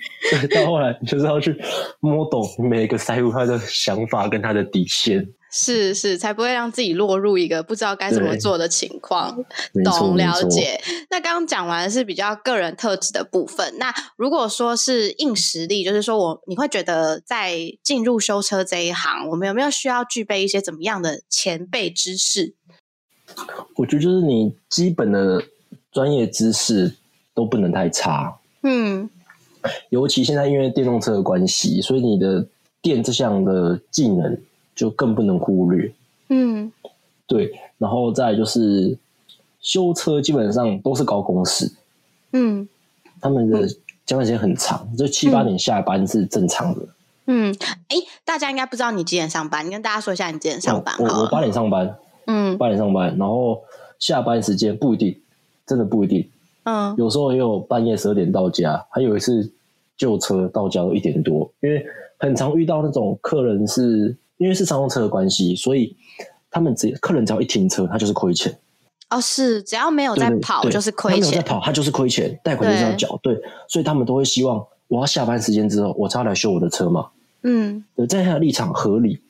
[0.54, 1.56] 到后来就是要去
[2.00, 5.26] 摸懂每个财务他的想法跟他的底线。
[5.52, 9.44] 是是，才不会让自己落入一个不知道该怎么做的情况。
[9.84, 10.80] 懂了解。
[11.10, 13.74] 那刚刚讲完是比较个人特质的部分。
[13.78, 22.54] 那如果说是硬实力，就是说我你会觉得在进入修车这一行，我们有没有需要具备一些怎么样的前辈知识？
[23.74, 25.42] 我觉得就是你基本的
[25.90, 26.94] 专业知识
[27.34, 28.38] 都不能太差。
[28.62, 29.10] 嗯，
[29.88, 32.46] 尤其现在因为电动车的关系，所以你的
[32.80, 34.40] 电这项的技能。
[34.80, 35.92] 就更不能忽略，
[36.30, 36.72] 嗯，
[37.26, 38.96] 对，然后再就是
[39.60, 41.70] 修车基本上都是高工时，
[42.32, 42.66] 嗯，
[43.20, 43.68] 他们的
[44.06, 46.80] 加班时间很长，就七八点下班是正常的，
[47.26, 47.54] 嗯，
[47.88, 50.94] 哎，大家应该不知道你几点上班，你跟大家说一下你几点上班。
[50.98, 53.60] 我我八点上班，嗯，八点上班，然后
[53.98, 55.14] 下班时间不一定，
[55.66, 56.26] 真的不一定，
[56.62, 59.52] 嗯，有时候也有半夜十二点到家，还有一次
[59.98, 61.84] 旧车到家都一点多，因为
[62.16, 64.16] 很常遇到那种客人是。
[64.40, 65.94] 因为是商用车的关系，所以
[66.50, 68.58] 他们只客人只要一停车，他就是亏钱。
[69.10, 71.20] 哦，是只要没有在跑，就是亏钱。
[71.20, 73.20] 没有在跑，他就是亏钱，贷款就是要缴。
[73.22, 77.08] 对，所以他们都会希望我要下班时间之后，我才来修我的车嘛。
[77.42, 79.20] 嗯，对，在他的立场合理，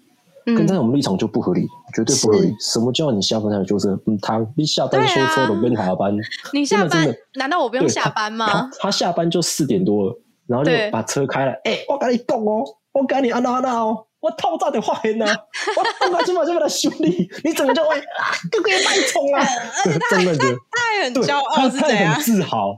[0.44, 2.54] 跟在我们立场就不合理，绝对不合理。
[2.60, 3.98] 什么叫你下班才修车？
[4.06, 6.16] 嗯，他你下班修车都不用下班，
[6.52, 8.70] 你下班难道我不用下班吗？
[8.78, 11.52] 他下班就四点多了，然后就把车开了。
[11.64, 14.06] 哎，我跟你讲哦，我跟你安娜安娜哦。
[14.20, 19.42] 我透早就发现呐，我刚开始嘛就为了修理，你怎么就会啊，哥哥也太冲啊！
[20.10, 20.36] 真的，
[20.70, 22.20] 他很骄傲，是怎样？
[22.20, 22.76] 自豪，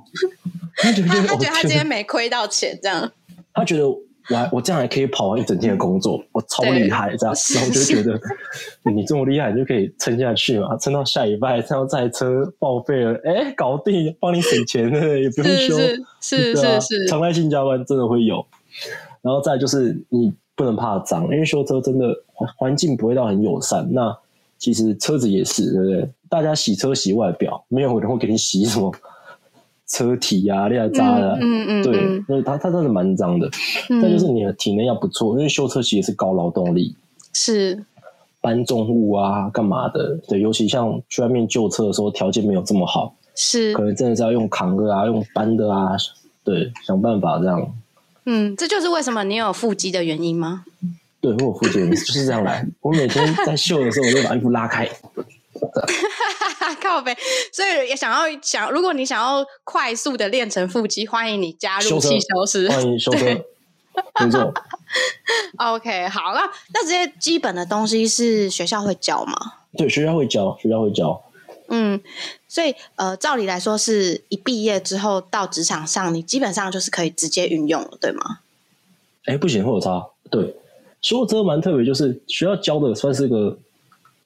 [0.77, 3.11] 他觉得他觉得他今天没亏到钱，这样。
[3.53, 3.99] 他觉得我
[4.53, 8.17] 我这样还可以跑完一整天的工作，我超厉害，这样，然后就觉得
[8.95, 15.77] 你这么厉害，你就可以撑下去嘛，撑到下礼拜，撑到这台车报废了，哎，搞定，帮你省钱了， 也不用修，
[16.21, 18.47] 是是是，常态性加班真的会有，
[19.23, 20.33] 然后再就是你。
[20.63, 22.15] 不能怕脏，因为修车真的
[22.57, 23.89] 环境不会到很友善。
[23.93, 24.17] 那
[24.59, 26.09] 其实车子也是，对不对？
[26.29, 28.93] 大家洗车洗外表，没有人会给你洗什么
[29.89, 31.37] 车体呀、裂渣的。
[31.41, 33.51] 嗯嗯，对，所以它它真的蛮脏的。
[34.01, 36.95] 再就是你的体能要不错，因为修车其实是高劳动力，
[37.35, 37.85] 是
[38.41, 40.17] 搬重物啊、干嘛的。
[40.29, 45.97] 对，尤其像去外面旧车的时候，条件没有这么好，是可能真的是要用扛的啊、用搬的啊，
[46.45, 47.75] 对，想办法这样。
[48.25, 50.65] 嗯，这就是为什么你有腹肌的原因吗？
[51.21, 52.67] 对，我有腹肌就是这样来。
[52.81, 54.89] 我每天在秀的时候，我就把衣服拉开，
[56.83, 57.17] 靠背。
[57.53, 62.69] 所以也想要想，如果你想要快速的练成腹肌，欢迎你加入汽修师。
[62.69, 63.25] 欢迎修车，
[64.21, 64.53] 没错。
[65.59, 66.43] OK，好了，
[66.75, 69.35] 那这些基本的东西是学校会教吗？
[69.77, 71.23] 对，学校会教，学校会教。
[71.69, 72.01] 嗯，
[72.53, 78.41] 所以呃，照理来说，是一毕业之后到职场上，你基本上就是可以直接运用了，对吗？
[79.25, 80.07] 哎，不行，会有差。
[80.31, 80.55] 对，
[81.01, 83.57] 修车蛮特别，就是学校教的算是个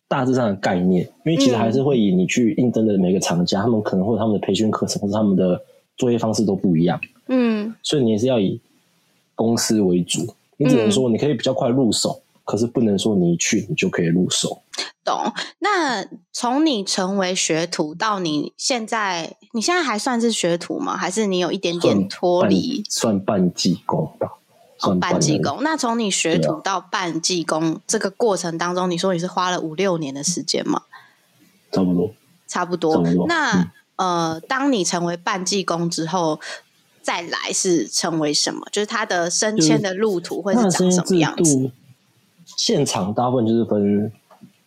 [0.09, 5.63] 大致上的概念，因为其实还是会以你去应征的每个厂家，他们可能或者他们的培训课程或者他们的
[5.97, 7.01] 作业方式都不一样。
[7.29, 8.61] 嗯，所以你也是要以
[9.37, 14.63] 公司为主，你只能说你可以比较快入手，可是不能说你一去你就可以入手。
[15.05, 15.33] 懂？
[15.59, 20.97] 那从你成为学徒到你现在，你现在还算是学徒吗？
[20.97, 22.83] 还是你有一点点脱离？
[22.89, 24.29] 算半技工吧。
[24.83, 25.63] 哦，半技工。
[25.63, 30.83] 那从你学徒到半技工这个过程当中，你说你是花了五六年的时间吗？
[31.73, 32.11] 差不多。
[32.47, 33.27] 差不多。
[33.27, 36.39] 那呃，当你成为半技工之后，
[37.03, 38.67] 再来是成为什么？
[38.71, 41.71] 就是他的升迁的路途会是长什么样子？
[42.57, 44.11] 现场大部分就是分。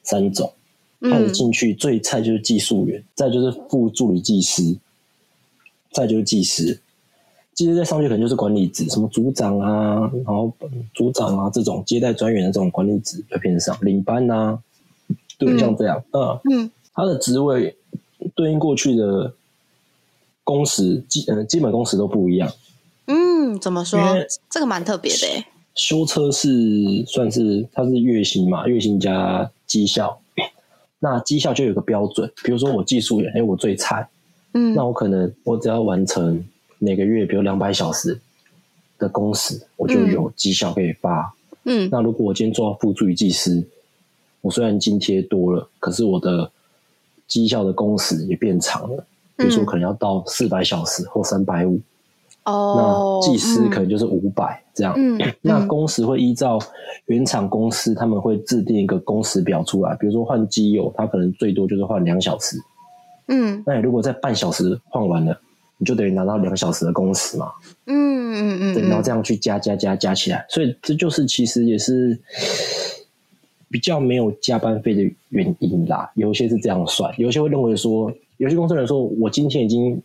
[0.01, 0.51] 三种，
[1.01, 4.75] 开始进去最菜就是技术员，再就是副助理技师，
[5.91, 6.79] 再就是技师。
[7.53, 10.51] 技师再上去可能就是管理职，什么组长啊，然后
[10.95, 14.57] 组长啊这种接待专员的这种管理职会偏上，领班呐，
[15.37, 17.75] 对，像这样，嗯嗯，他的职位
[18.33, 19.33] 对应过去的
[20.43, 22.51] 工时基嗯基本工时都不一样。
[23.05, 23.99] 嗯，怎么说？
[24.49, 25.45] 这个蛮特别的。
[25.79, 26.47] 修车是
[27.07, 29.49] 算是它是月薪嘛，月薪加。
[29.69, 30.19] 绩效，
[30.97, 34.09] 那绩效就有个标准，比如说我技术员，哎，我最菜，
[34.55, 36.43] 嗯，那我可能我只要完成
[36.79, 38.19] 每个月，比如两百小时
[38.97, 41.31] 的工时，我就有绩效可以发，
[41.65, 43.63] 嗯，那如果我今天做到副助理技师，
[44.41, 46.51] 我虽然津贴多了，可是我的
[47.27, 49.05] 绩效的工时也变长了，
[49.37, 51.79] 比如说可能要到四百小时或三百五。
[52.51, 54.95] 那技师可能就是五百这样，
[55.41, 56.59] 那工时会依照
[57.05, 62.57] 原厂公司他们会制定一个工时表出来，比如说换机油，它可能最多就是换两小时，
[63.27, 65.39] 嗯，那你如果在半小时换完了，
[65.77, 67.51] 你就等于拿到两小时的工时嘛，
[67.85, 72.17] 嗯嗯嗯，对，然后这样去加加加加起来，所以这就是其实也是
[73.69, 76.09] 比较没有加班费的原因啦。
[76.15, 80.01] 有些是这样算，有些会认为说，有些公司人说我今天已经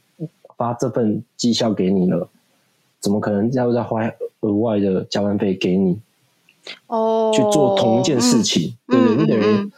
[0.57, 2.29] 发这份绩效给你了。
[3.01, 4.03] 怎么可能要再花
[4.41, 6.01] 额外的加班费给你？
[6.87, 9.71] 哦，去做同一件事情，对对，你等于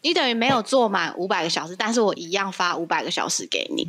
[0.00, 3.86] 你等于没有做满五百个小时，但是我一样发五百个小时给你。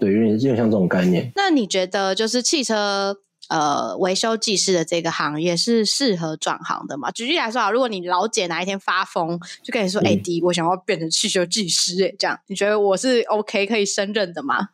[0.00, 1.30] 对，有点有点像这种概念。
[1.36, 3.16] 那你觉得，就是汽车
[3.48, 7.12] 呃维修技师的这个行业是适合转行的吗？
[7.12, 14.70] 举例来说啊，如果你老姐哪一天发疯，就跟你说：“哎，D，我想要变成汽修技师。”哎，这样你觉得我是 OK 可以胜任的吗？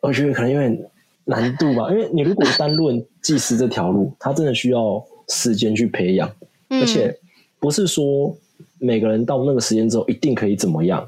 [0.00, 0.88] 我觉得可能因为。
[1.28, 6.30] 难度吧，因为你如果单论技师这条路，他真的需要时间去培养，
[6.68, 7.18] 而且
[7.58, 8.32] 不是说
[8.78, 11.04] 每个人到那个时间之后一定可以怎么样。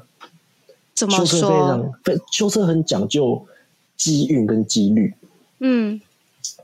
[0.93, 1.89] 怎么说？
[2.03, 3.41] 非修车很讲究
[3.95, 5.13] 机运跟机率。
[5.59, 6.01] 嗯，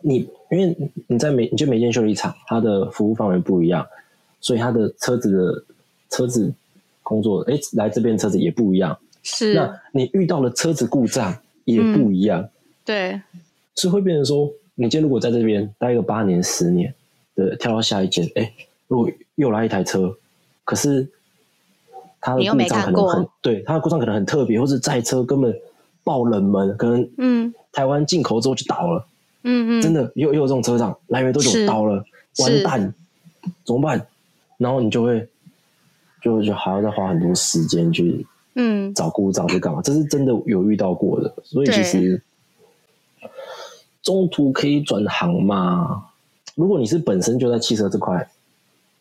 [0.02, 0.76] 你因为
[1.08, 3.88] 你在每你就每间修理厂，它的服务范围不一样，
[4.42, 5.64] 所以它的车子的
[6.10, 6.54] 车子
[7.02, 9.00] 工作，哎，来这边车子也不一样。
[9.24, 11.34] 是，那你遇到了车子故障
[11.66, 12.50] 也不一样。
[12.86, 13.22] 对。
[13.76, 16.96] 是会变成说，你今天如果在这边待个八年、十年，
[17.36, 18.54] 对，跳到下一间，哎，
[18.88, 20.16] 如果又来一台车，
[20.64, 21.06] 可是
[22.22, 25.54] 它的故障可能很，对，它的故障可能很特别，或者这台车根本
[26.06, 29.06] 爆冷门，可能嗯，台湾进口之后就倒了，
[29.44, 32.02] 嗯嗯，真的又又有这种车厂来没多久倒了，
[32.40, 32.94] 完蛋，
[33.66, 34.08] 怎么办？
[34.58, 35.28] 然后你就会
[36.22, 38.26] 就就还要再花很多时间去
[38.56, 39.82] 嗯找故障去干嘛？
[39.82, 42.22] 这是真的有遇到过的，所以其实。
[44.02, 46.06] 中途可以转行嘛？
[46.54, 48.30] 如果你是本身就在汽车这块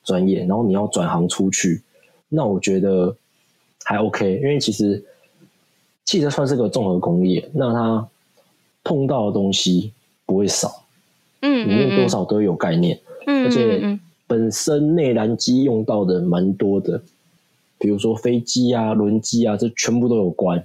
[0.03, 1.83] 专业，然后你要转行出去，
[2.31, 3.15] 那我觉得
[3.85, 5.05] 还 OK，因为其实
[6.07, 8.09] 汽车算是个综合工业，那它
[8.83, 9.93] 碰到的东西
[10.25, 10.87] 不会少，
[11.43, 17.03] 嗯，里面多少都有概念，嗯，而且本身内燃机用到的蛮多的，
[17.85, 20.65] 比如说飞机啊、轮机啊，这全部都有关。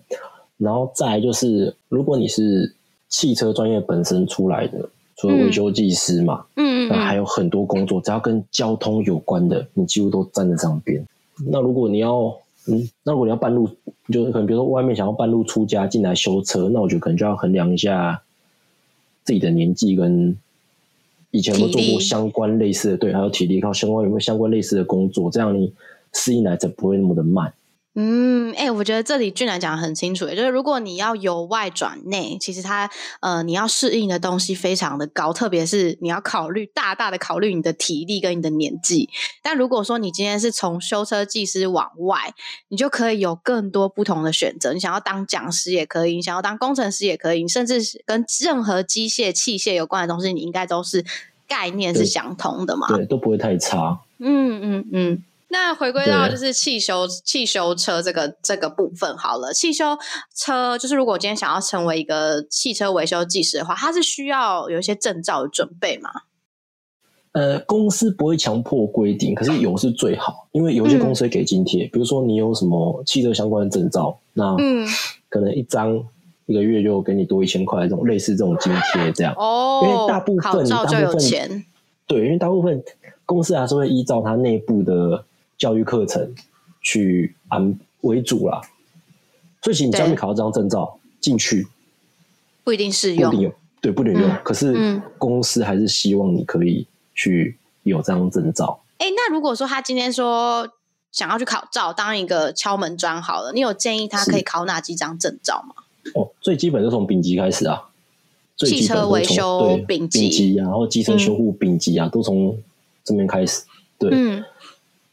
[0.55, 2.73] 然后再就是，如果你是
[3.09, 11.05] 汽车专业本身出来的，除了维修技师嘛，嗯嗯，那还有很多工作，只要跟交通有关的，你几乎都站在上边。
[11.45, 12.33] 那如果你要，
[12.69, 13.67] 嗯，那如果你要半路，
[14.09, 18.21] 就可能比如说外面想要半路出家进来修车，那我觉得可能就要衡量一下
[19.25, 20.33] 自己的年纪跟
[21.31, 25.73] 以前有没有做过相关类似的，对，还有体力，靠相关有没有相关类似的工作，这样你
[26.13, 27.53] 适应来着不会那么的慢。
[27.95, 32.89] 嗯，哎，我觉得这里俊然讲的很清楚，就是如果你要由外转内，其实它
[33.19, 39.09] 呃，你要适应的东西非常的高，特别是你要考虑大大的考虑你的体力跟你的年纪。
[39.41, 42.33] 但如果说你今天是从修车技师往外，
[42.69, 44.71] 你就可以有更多不同的选择。
[44.71, 51.03] 你想要当讲师也可以，你想要当工程师也可以，甚至是跟任何机械器械有关的东西，你应该都是
[51.47, 52.87] 概念是相同的嘛？
[52.87, 53.99] 对，都不会太差。
[54.19, 55.23] 嗯嗯嗯。
[55.51, 59.97] 那回归到就是汽修汽修车这个这个部分好了，汽修
[60.35, 66.09] 车就是如果今天想要成为一个汽车维修技师的话，它是需要有一些证照的准备吗？
[67.31, 74.55] 呃，公司不会强迫规定，可是有是最好，因为有些公司会给津贴，比如说你有什么汽车相关的证照，那
[75.29, 76.03] 可能一张
[76.47, 79.33] 一个月就给你多一千块，这种类似这种津贴这样。
[79.37, 81.65] 哦，因为大部分大部分
[82.07, 82.83] 对，因为大部分
[83.25, 85.23] 公司还是会依照它内部的
[85.59, 86.33] 教育课程
[86.81, 88.59] 去安为主啦。
[89.61, 91.67] 所以，其实你考到这张证照进去，
[92.63, 94.35] 不一定适用，不一定有，对，不能用。
[94.43, 96.87] 可是公司还是希望你可以。
[97.21, 98.79] 去有这张证照。
[98.97, 100.65] 哎，那如果说他今天说
[101.11, 105.83] 想要去考照，当一个敲门砖好了，你有建议他可以考哪几张证照吗？
[106.15, 107.89] 哦，最基本就从丙级开始啊，
[108.55, 112.57] 汽车维修丙级啊，然后机车修护丙级啊，都从
[113.03, 113.63] 这边开始。
[113.97, 114.41] 对，嗯，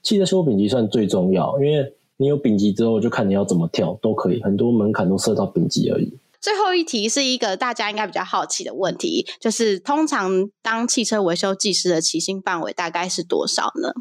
[0.07, 6.17] 汽车修护丙级算最重要，因为你有丙级之后，就看你要怎么跳都可以，很多门槛都设到丙级而已。
[6.41, 13.93] 最后一题是一个大家应该比较好奇的问题，就是通常当汽车维修技师的起薪范围大概是多少呢？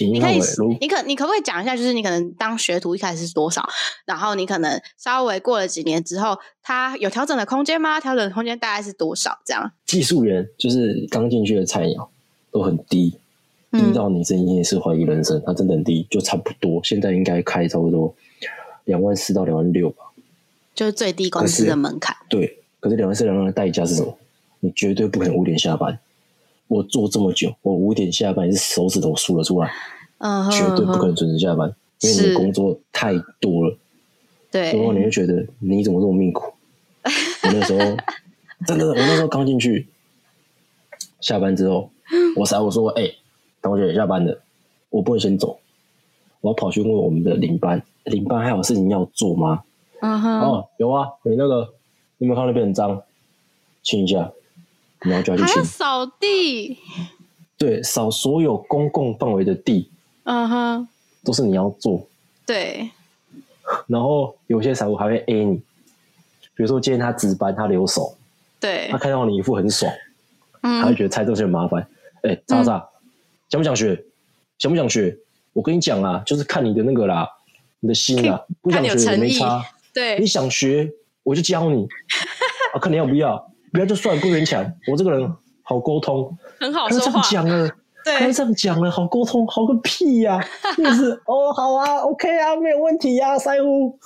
[0.00, 0.40] 你可以，
[0.78, 3.66] 你可你可不可以讲一下，就是你可能当学徒一开始是多少，
[4.04, 7.98] 然后你可能稍微过了几年之后，它有调整的空间吗？
[7.98, 9.38] 调整空间大概是多少？
[9.46, 9.72] 这样？
[9.86, 12.10] 技术员就是刚进去的菜鸟
[12.50, 13.16] 都很低，
[13.74, 18.14] 低到你真也是怀疑人生，它真的很低，就差不多现在应该开差不多
[18.84, 20.04] 两万四到两万六吧。
[20.74, 22.16] 就是最低工资的门槛。
[22.28, 24.16] 对，可是两万四两万的代价是什么？
[24.60, 25.98] 你绝对不可能五点下班。
[26.66, 29.70] 我做这么久，我五点下班是手指头数了出来，
[30.18, 33.76] 嗯，绝对不可能准时下班，因为你的工作太多了。
[34.50, 36.52] 对，然后你会觉得你怎么这么命苦？
[37.04, 37.78] 我那时候
[38.66, 39.86] 真的，我那时候刚进去，
[41.20, 41.90] 下班之后，
[42.34, 43.10] 我才我说，哎，
[43.64, 44.40] 同学下班了，
[44.90, 45.58] 我不会先走，
[46.40, 49.64] 我要跑去问我们的领班，领班还有事情要做吗？
[50.00, 51.72] 哦，有啊，你那个，
[52.18, 53.02] 你有没有看那边很脏？
[53.82, 54.30] 清一下，
[55.00, 55.64] 然后就要去清。
[55.64, 56.78] 扫地。
[57.58, 59.90] 对，扫所有公共范围的地。
[60.24, 60.88] 嗯哼，
[61.22, 62.06] 都是你要做。
[62.46, 62.90] 对。
[63.86, 65.56] 然后有些财务还会 A 你，
[66.54, 68.14] 比如说今天他值班，他留守。
[68.60, 68.88] 对。
[68.90, 69.92] 他看到你一副很爽，
[70.62, 71.86] 他会觉得猜东西很麻烦。
[72.22, 72.88] 哎，渣渣，
[73.48, 74.04] 想不想学？
[74.58, 75.16] 想不想学？
[75.52, 77.28] 我跟你讲啊，就是看你的那个啦，
[77.80, 79.64] 你的心啦，不想学也没差。
[79.92, 80.90] 对，你想学
[81.22, 81.86] 我就教你，
[82.74, 84.64] 啊，看你要不要，不要就算不勉强。
[84.90, 85.32] 我这个人
[85.62, 87.22] 好沟通，很好说话。
[87.30, 87.70] 讲了，
[88.04, 90.44] 对，这样讲了，好沟通，好个屁呀！
[90.76, 93.96] 就是 哦，好啊，OK 啊，没有问题呀，腮胡。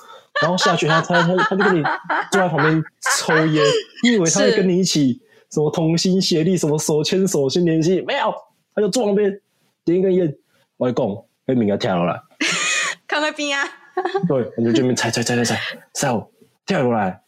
[0.41, 1.83] 然后下去，他他他他就跟你
[2.31, 2.83] 坐在旁边
[3.17, 3.63] 抽烟，
[4.03, 5.19] 你以为他会跟你一起
[5.51, 8.03] 什么同心协力，什么手牵手心连心？
[8.07, 8.33] 没有，
[8.79, 9.41] 他就坐旁边
[9.83, 10.33] 点一根烟，
[10.77, 11.05] 我讲，
[11.43, 12.21] 被名给跳下来，
[13.05, 13.67] 看那边啊。
[14.25, 15.59] 对，你就这边踩踩踩踩踩，
[15.93, 16.07] 踩
[16.65, 17.21] 跳过来，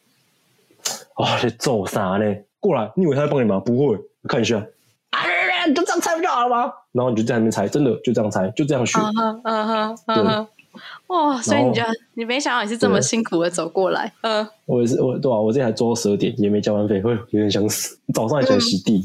[1.18, 2.36] 哇，你做啥呢？
[2.62, 3.60] 过来，你以为他在帮你吗？
[3.60, 4.00] 不会，
[4.30, 4.66] 看一下，
[5.10, 5.20] 啊，
[5.76, 6.72] 就这样猜不就好了吗？
[6.94, 8.98] 然后你就在那边猜，真的就这样猜，就这样学。
[9.44, 10.48] 嗯哼，嗯哼，
[11.08, 11.82] 哇，所以你就
[12.14, 14.14] 你没想到你是这么辛苦的走过来。
[14.22, 18.00] 嗯，我也是，我对啊，我这还做到十二点，也没交完费，会有点想死。
[18.14, 19.04] 早上还起来洗地。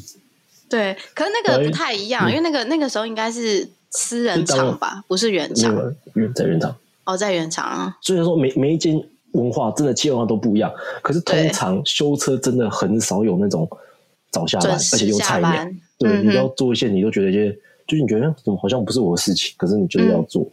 [0.68, 5.74] 对，可是那个不太一样，因为那个那个时候应该是私人厂吧，不是原厂。
[6.14, 6.76] 原在原厂。
[7.04, 9.00] 哦，在原厂，所以说每每一间
[9.30, 10.68] 文化真的企业文化都不一样。
[11.02, 13.68] 可是通常修车真的很少有那种
[14.32, 15.68] 早下班，而且又菜鸟。
[15.98, 17.52] 对，你要做一些，你都觉得一些，
[17.86, 20.44] 就是你觉得怎么好像不是我的事情，可是你就是要做。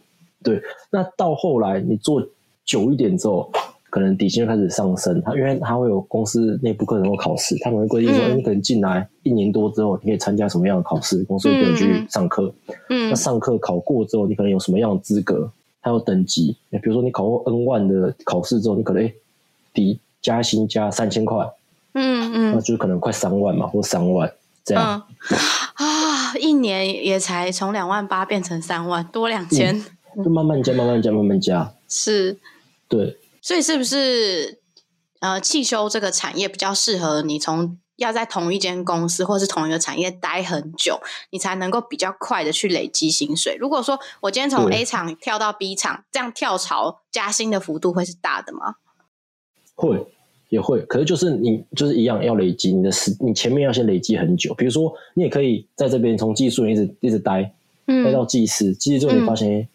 [0.44, 2.24] 对，那到后来你做
[2.64, 3.50] 久一点之后，
[3.94, 5.22] 可能底薪就开始上升。
[5.22, 12.52] 他因为他会有公司内部课程或考试，他们会规定说，你可能进来一年多之后，你可以参加什么样的考试，公司会你去上课。
[12.90, 15.48] 嗯，那上课考过之后，你可能有什么样的资格？
[15.80, 19.12] 还有等级，比如说你考过 N 万的考试之后，你可能哎，
[19.72, 21.48] 抵加薪加三千块，
[21.92, 24.32] 嗯嗯，那就可能快三万嘛，或三万
[24.64, 25.04] 这样。
[25.74, 29.80] 啊，一年也才从两万八变成三万，多两千，
[30.16, 31.72] 就慢慢加，慢慢加，慢慢加。
[31.88, 32.36] 是，
[32.88, 33.18] 对。
[33.44, 34.58] 所以是不是
[35.20, 37.78] 呃，汽修这个产业比较适合你从？
[37.96, 43.54] 要在同一间公司或是同一个产业待很久，你才能够比较快的去累积薪水。
[43.54, 48.74] 如果说我今天从 A 厂跳到 B 厂，这样跳槽加薪的幅度会是大的吗？
[49.76, 50.04] 会，
[50.48, 50.80] 也会。
[50.86, 54.52] 可是就是你就是一样要累积你的时，你前面要先累积很久。
[54.54, 57.54] 比如说，你也可以在这边从技术员一直一直待，
[57.86, 59.68] 待到技师，技师之后你发现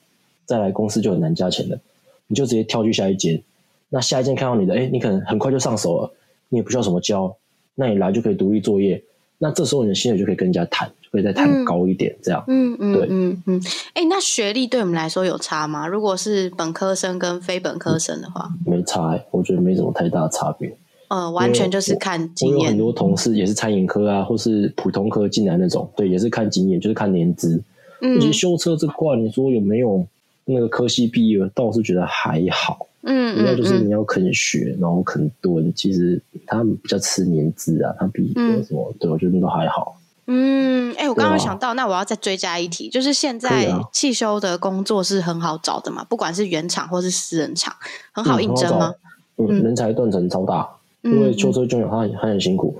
[0.45, 1.79] 再来公司就很难加钱了，
[2.27, 3.41] 你就直接跳去下一间。
[3.89, 6.13] 那下一件看到你的，哎，你可能很快就上手了，
[6.49, 7.35] 你也不需要什么教。
[7.75, 9.01] 那你来就可以独立作业，
[9.37, 12.43] 那这时候你的薪水就可以跟人家谈，就可以再谈高一点，这样。
[12.47, 13.61] 嗯嗯，对，嗯嗯。
[13.93, 15.87] 哎，那学历对我们来说有差吗？
[15.87, 20.75] 如果是本科生跟非本科生的话，没差，我觉得没什么太大差别。
[21.07, 22.57] 呃，完全就是看经验。
[22.57, 27.63] 我有很多同事也是餐饮科啊，或是普通科进来那种，对，也是看经验，就是看年资。
[28.01, 30.05] 嗯，其实修车这块，你说有没有
[30.43, 32.87] 那个科系毕业，倒是觉得还好。
[33.01, 35.73] 嗯，主要就是你要肯学，然后肯蹲。
[35.73, 39.99] 其实他比较吃年资啊，他比什么，对我觉得都还好。
[40.27, 46.03] 嗯，哎，我刚刚想到，那我要再追加一题，就是现在汽修的工作是很好找的嘛？
[46.03, 47.73] 不管是原厂或是私人厂，
[48.11, 48.93] 很好应征吗？
[49.37, 50.69] 嗯，人才断层超大，
[51.01, 52.77] 因为修车就有他他很辛苦。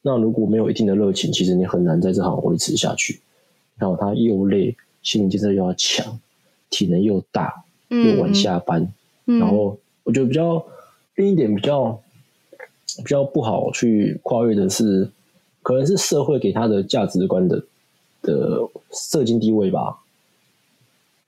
[0.00, 3.20] 那如果没有一定的热情，其实你很难在这行维持下去。
[3.76, 6.18] 然后他又累，心理建设又要强，
[6.70, 8.92] 体能又大，又晚下班。
[9.24, 10.64] 然后我觉得比较
[11.14, 12.00] 另一点比较
[12.98, 15.10] 比较不好去跨越的是。
[15.64, 17.62] 可能是社会给他的价值观的
[18.20, 18.58] 的
[18.90, 19.96] 社经地位吧，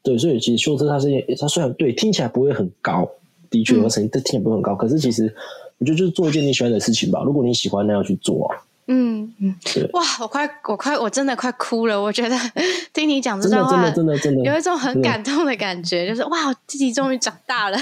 [0.02, 3.08] 对，所以其实修车它是它虽然对听起来不会很高，
[3.48, 5.32] 的确我承认这听起来不会很高，可是其实
[5.78, 7.22] 我觉得就是做一件你喜欢的事情吧。
[7.24, 8.58] 如果你喜欢，那要去做啊。
[8.86, 9.54] 嗯嗯，
[9.92, 12.00] 哇，我快我快我真的快哭了。
[12.00, 12.36] 我觉得
[12.92, 17.78] 听你讲这段话，真的真的真的有一种很感动的感觉，就是哇，自己终于长大了。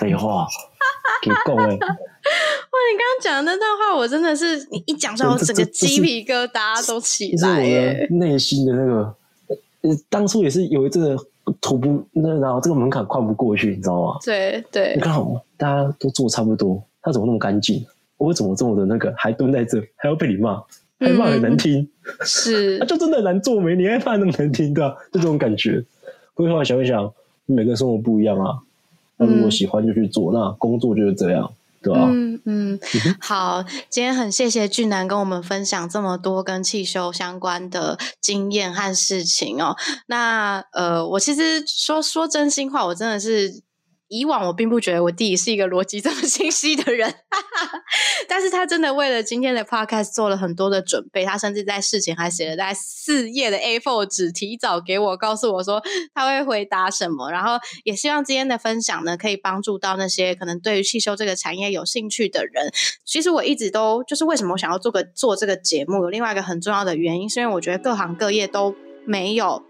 [0.00, 0.46] 废话，
[1.22, 1.66] 给够哎。
[2.28, 8.06] 哇，你刚刚讲的那段话，我真的是你一讲出来，我整个鸡皮疙瘩都起来耶！
[8.10, 9.14] 内心的那个，
[10.08, 11.16] 当初也是有一阵
[11.60, 14.18] 徒步，那然后这个门槛跨不过去，你知道吗？
[14.24, 15.14] 对对，你看，
[15.56, 17.84] 大家都做差不多，他怎么那么干净？
[18.18, 20.60] 我怎么这么的那个，还蹲在这，还要被你骂，
[21.00, 21.88] 还骂很难听，
[22.26, 23.76] 是， 就真的难做没？
[23.76, 25.82] 你还骂那么难听的，就这种感觉。
[26.34, 27.12] 后来想一想，
[27.46, 28.58] 每个人生活不一样啊，
[29.16, 31.52] 那如果喜欢就去做，那工作就是这样。
[31.84, 32.78] 嗯嗯，
[33.20, 39.76] 好，今天很谢谢俊南跟我们分享这么多跟汽修相关的经验和事情哦。
[40.08, 43.62] 那呃，我其实说说真心话，我真的是。
[44.08, 47.16] 以往我并不觉得我弟弟是一个逻辑这么清晰的人，哈
[47.68, 47.82] 哈
[48.26, 55.82] 但是他真的为了今天的 podcast 做了很多的准备，他甚至在事前还写了在四页的 A4 纸，提早给我告诉我说
[56.14, 62.72] 他会回答什么，然后也希望今天的分享呢可以帮助到那些可能对于汽修这个产业有兴趣的人。
[63.04, 69.67] 其实我一直都就是为什么我想要做个做这个节目，有另外一个很重要的原因，是因为我觉得各行各业都没有。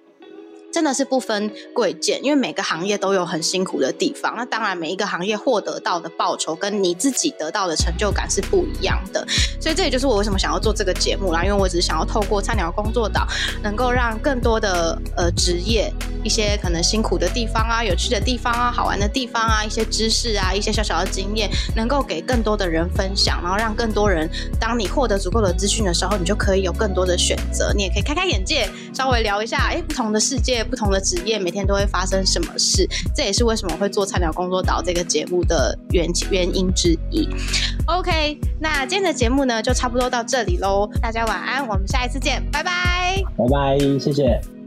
[0.70, 4.34] 真的是不分贵贱，因为每个行业都有很辛苦的地方。
[4.36, 9.26] 那当然，每一个行业获得到的报酬跟你自己得到的成就感是不一样的。
[9.60, 13.26] 所以这也就是我为什么想要做这个节目啦，因为我只是想要透过菜鸟工作岛，
[13.62, 15.90] 能够让更多的呃职业
[16.22, 24.28] 一些可能辛苦的地方啊、有趣的地方啊、好玩的地方啊、一些知识啊、一些小小的经验，能够给更多的人分享，然后让更多人，
[24.60, 30.57] 当你获得足够的资讯的时候，你就可以有更多的选择，你也可以开开眼界，稍微聊一下，哎，不同的世界。
[30.64, 37.28] 不同的职业每天都会发生什么事，这也是为什么会做菜鸟工作岛这个节目的原原因之一。
[37.86, 44.57] OK，那今天的节目呢就差不多到这里喽，大家晚安，我们下一次见，拜拜，拜拜，谢谢。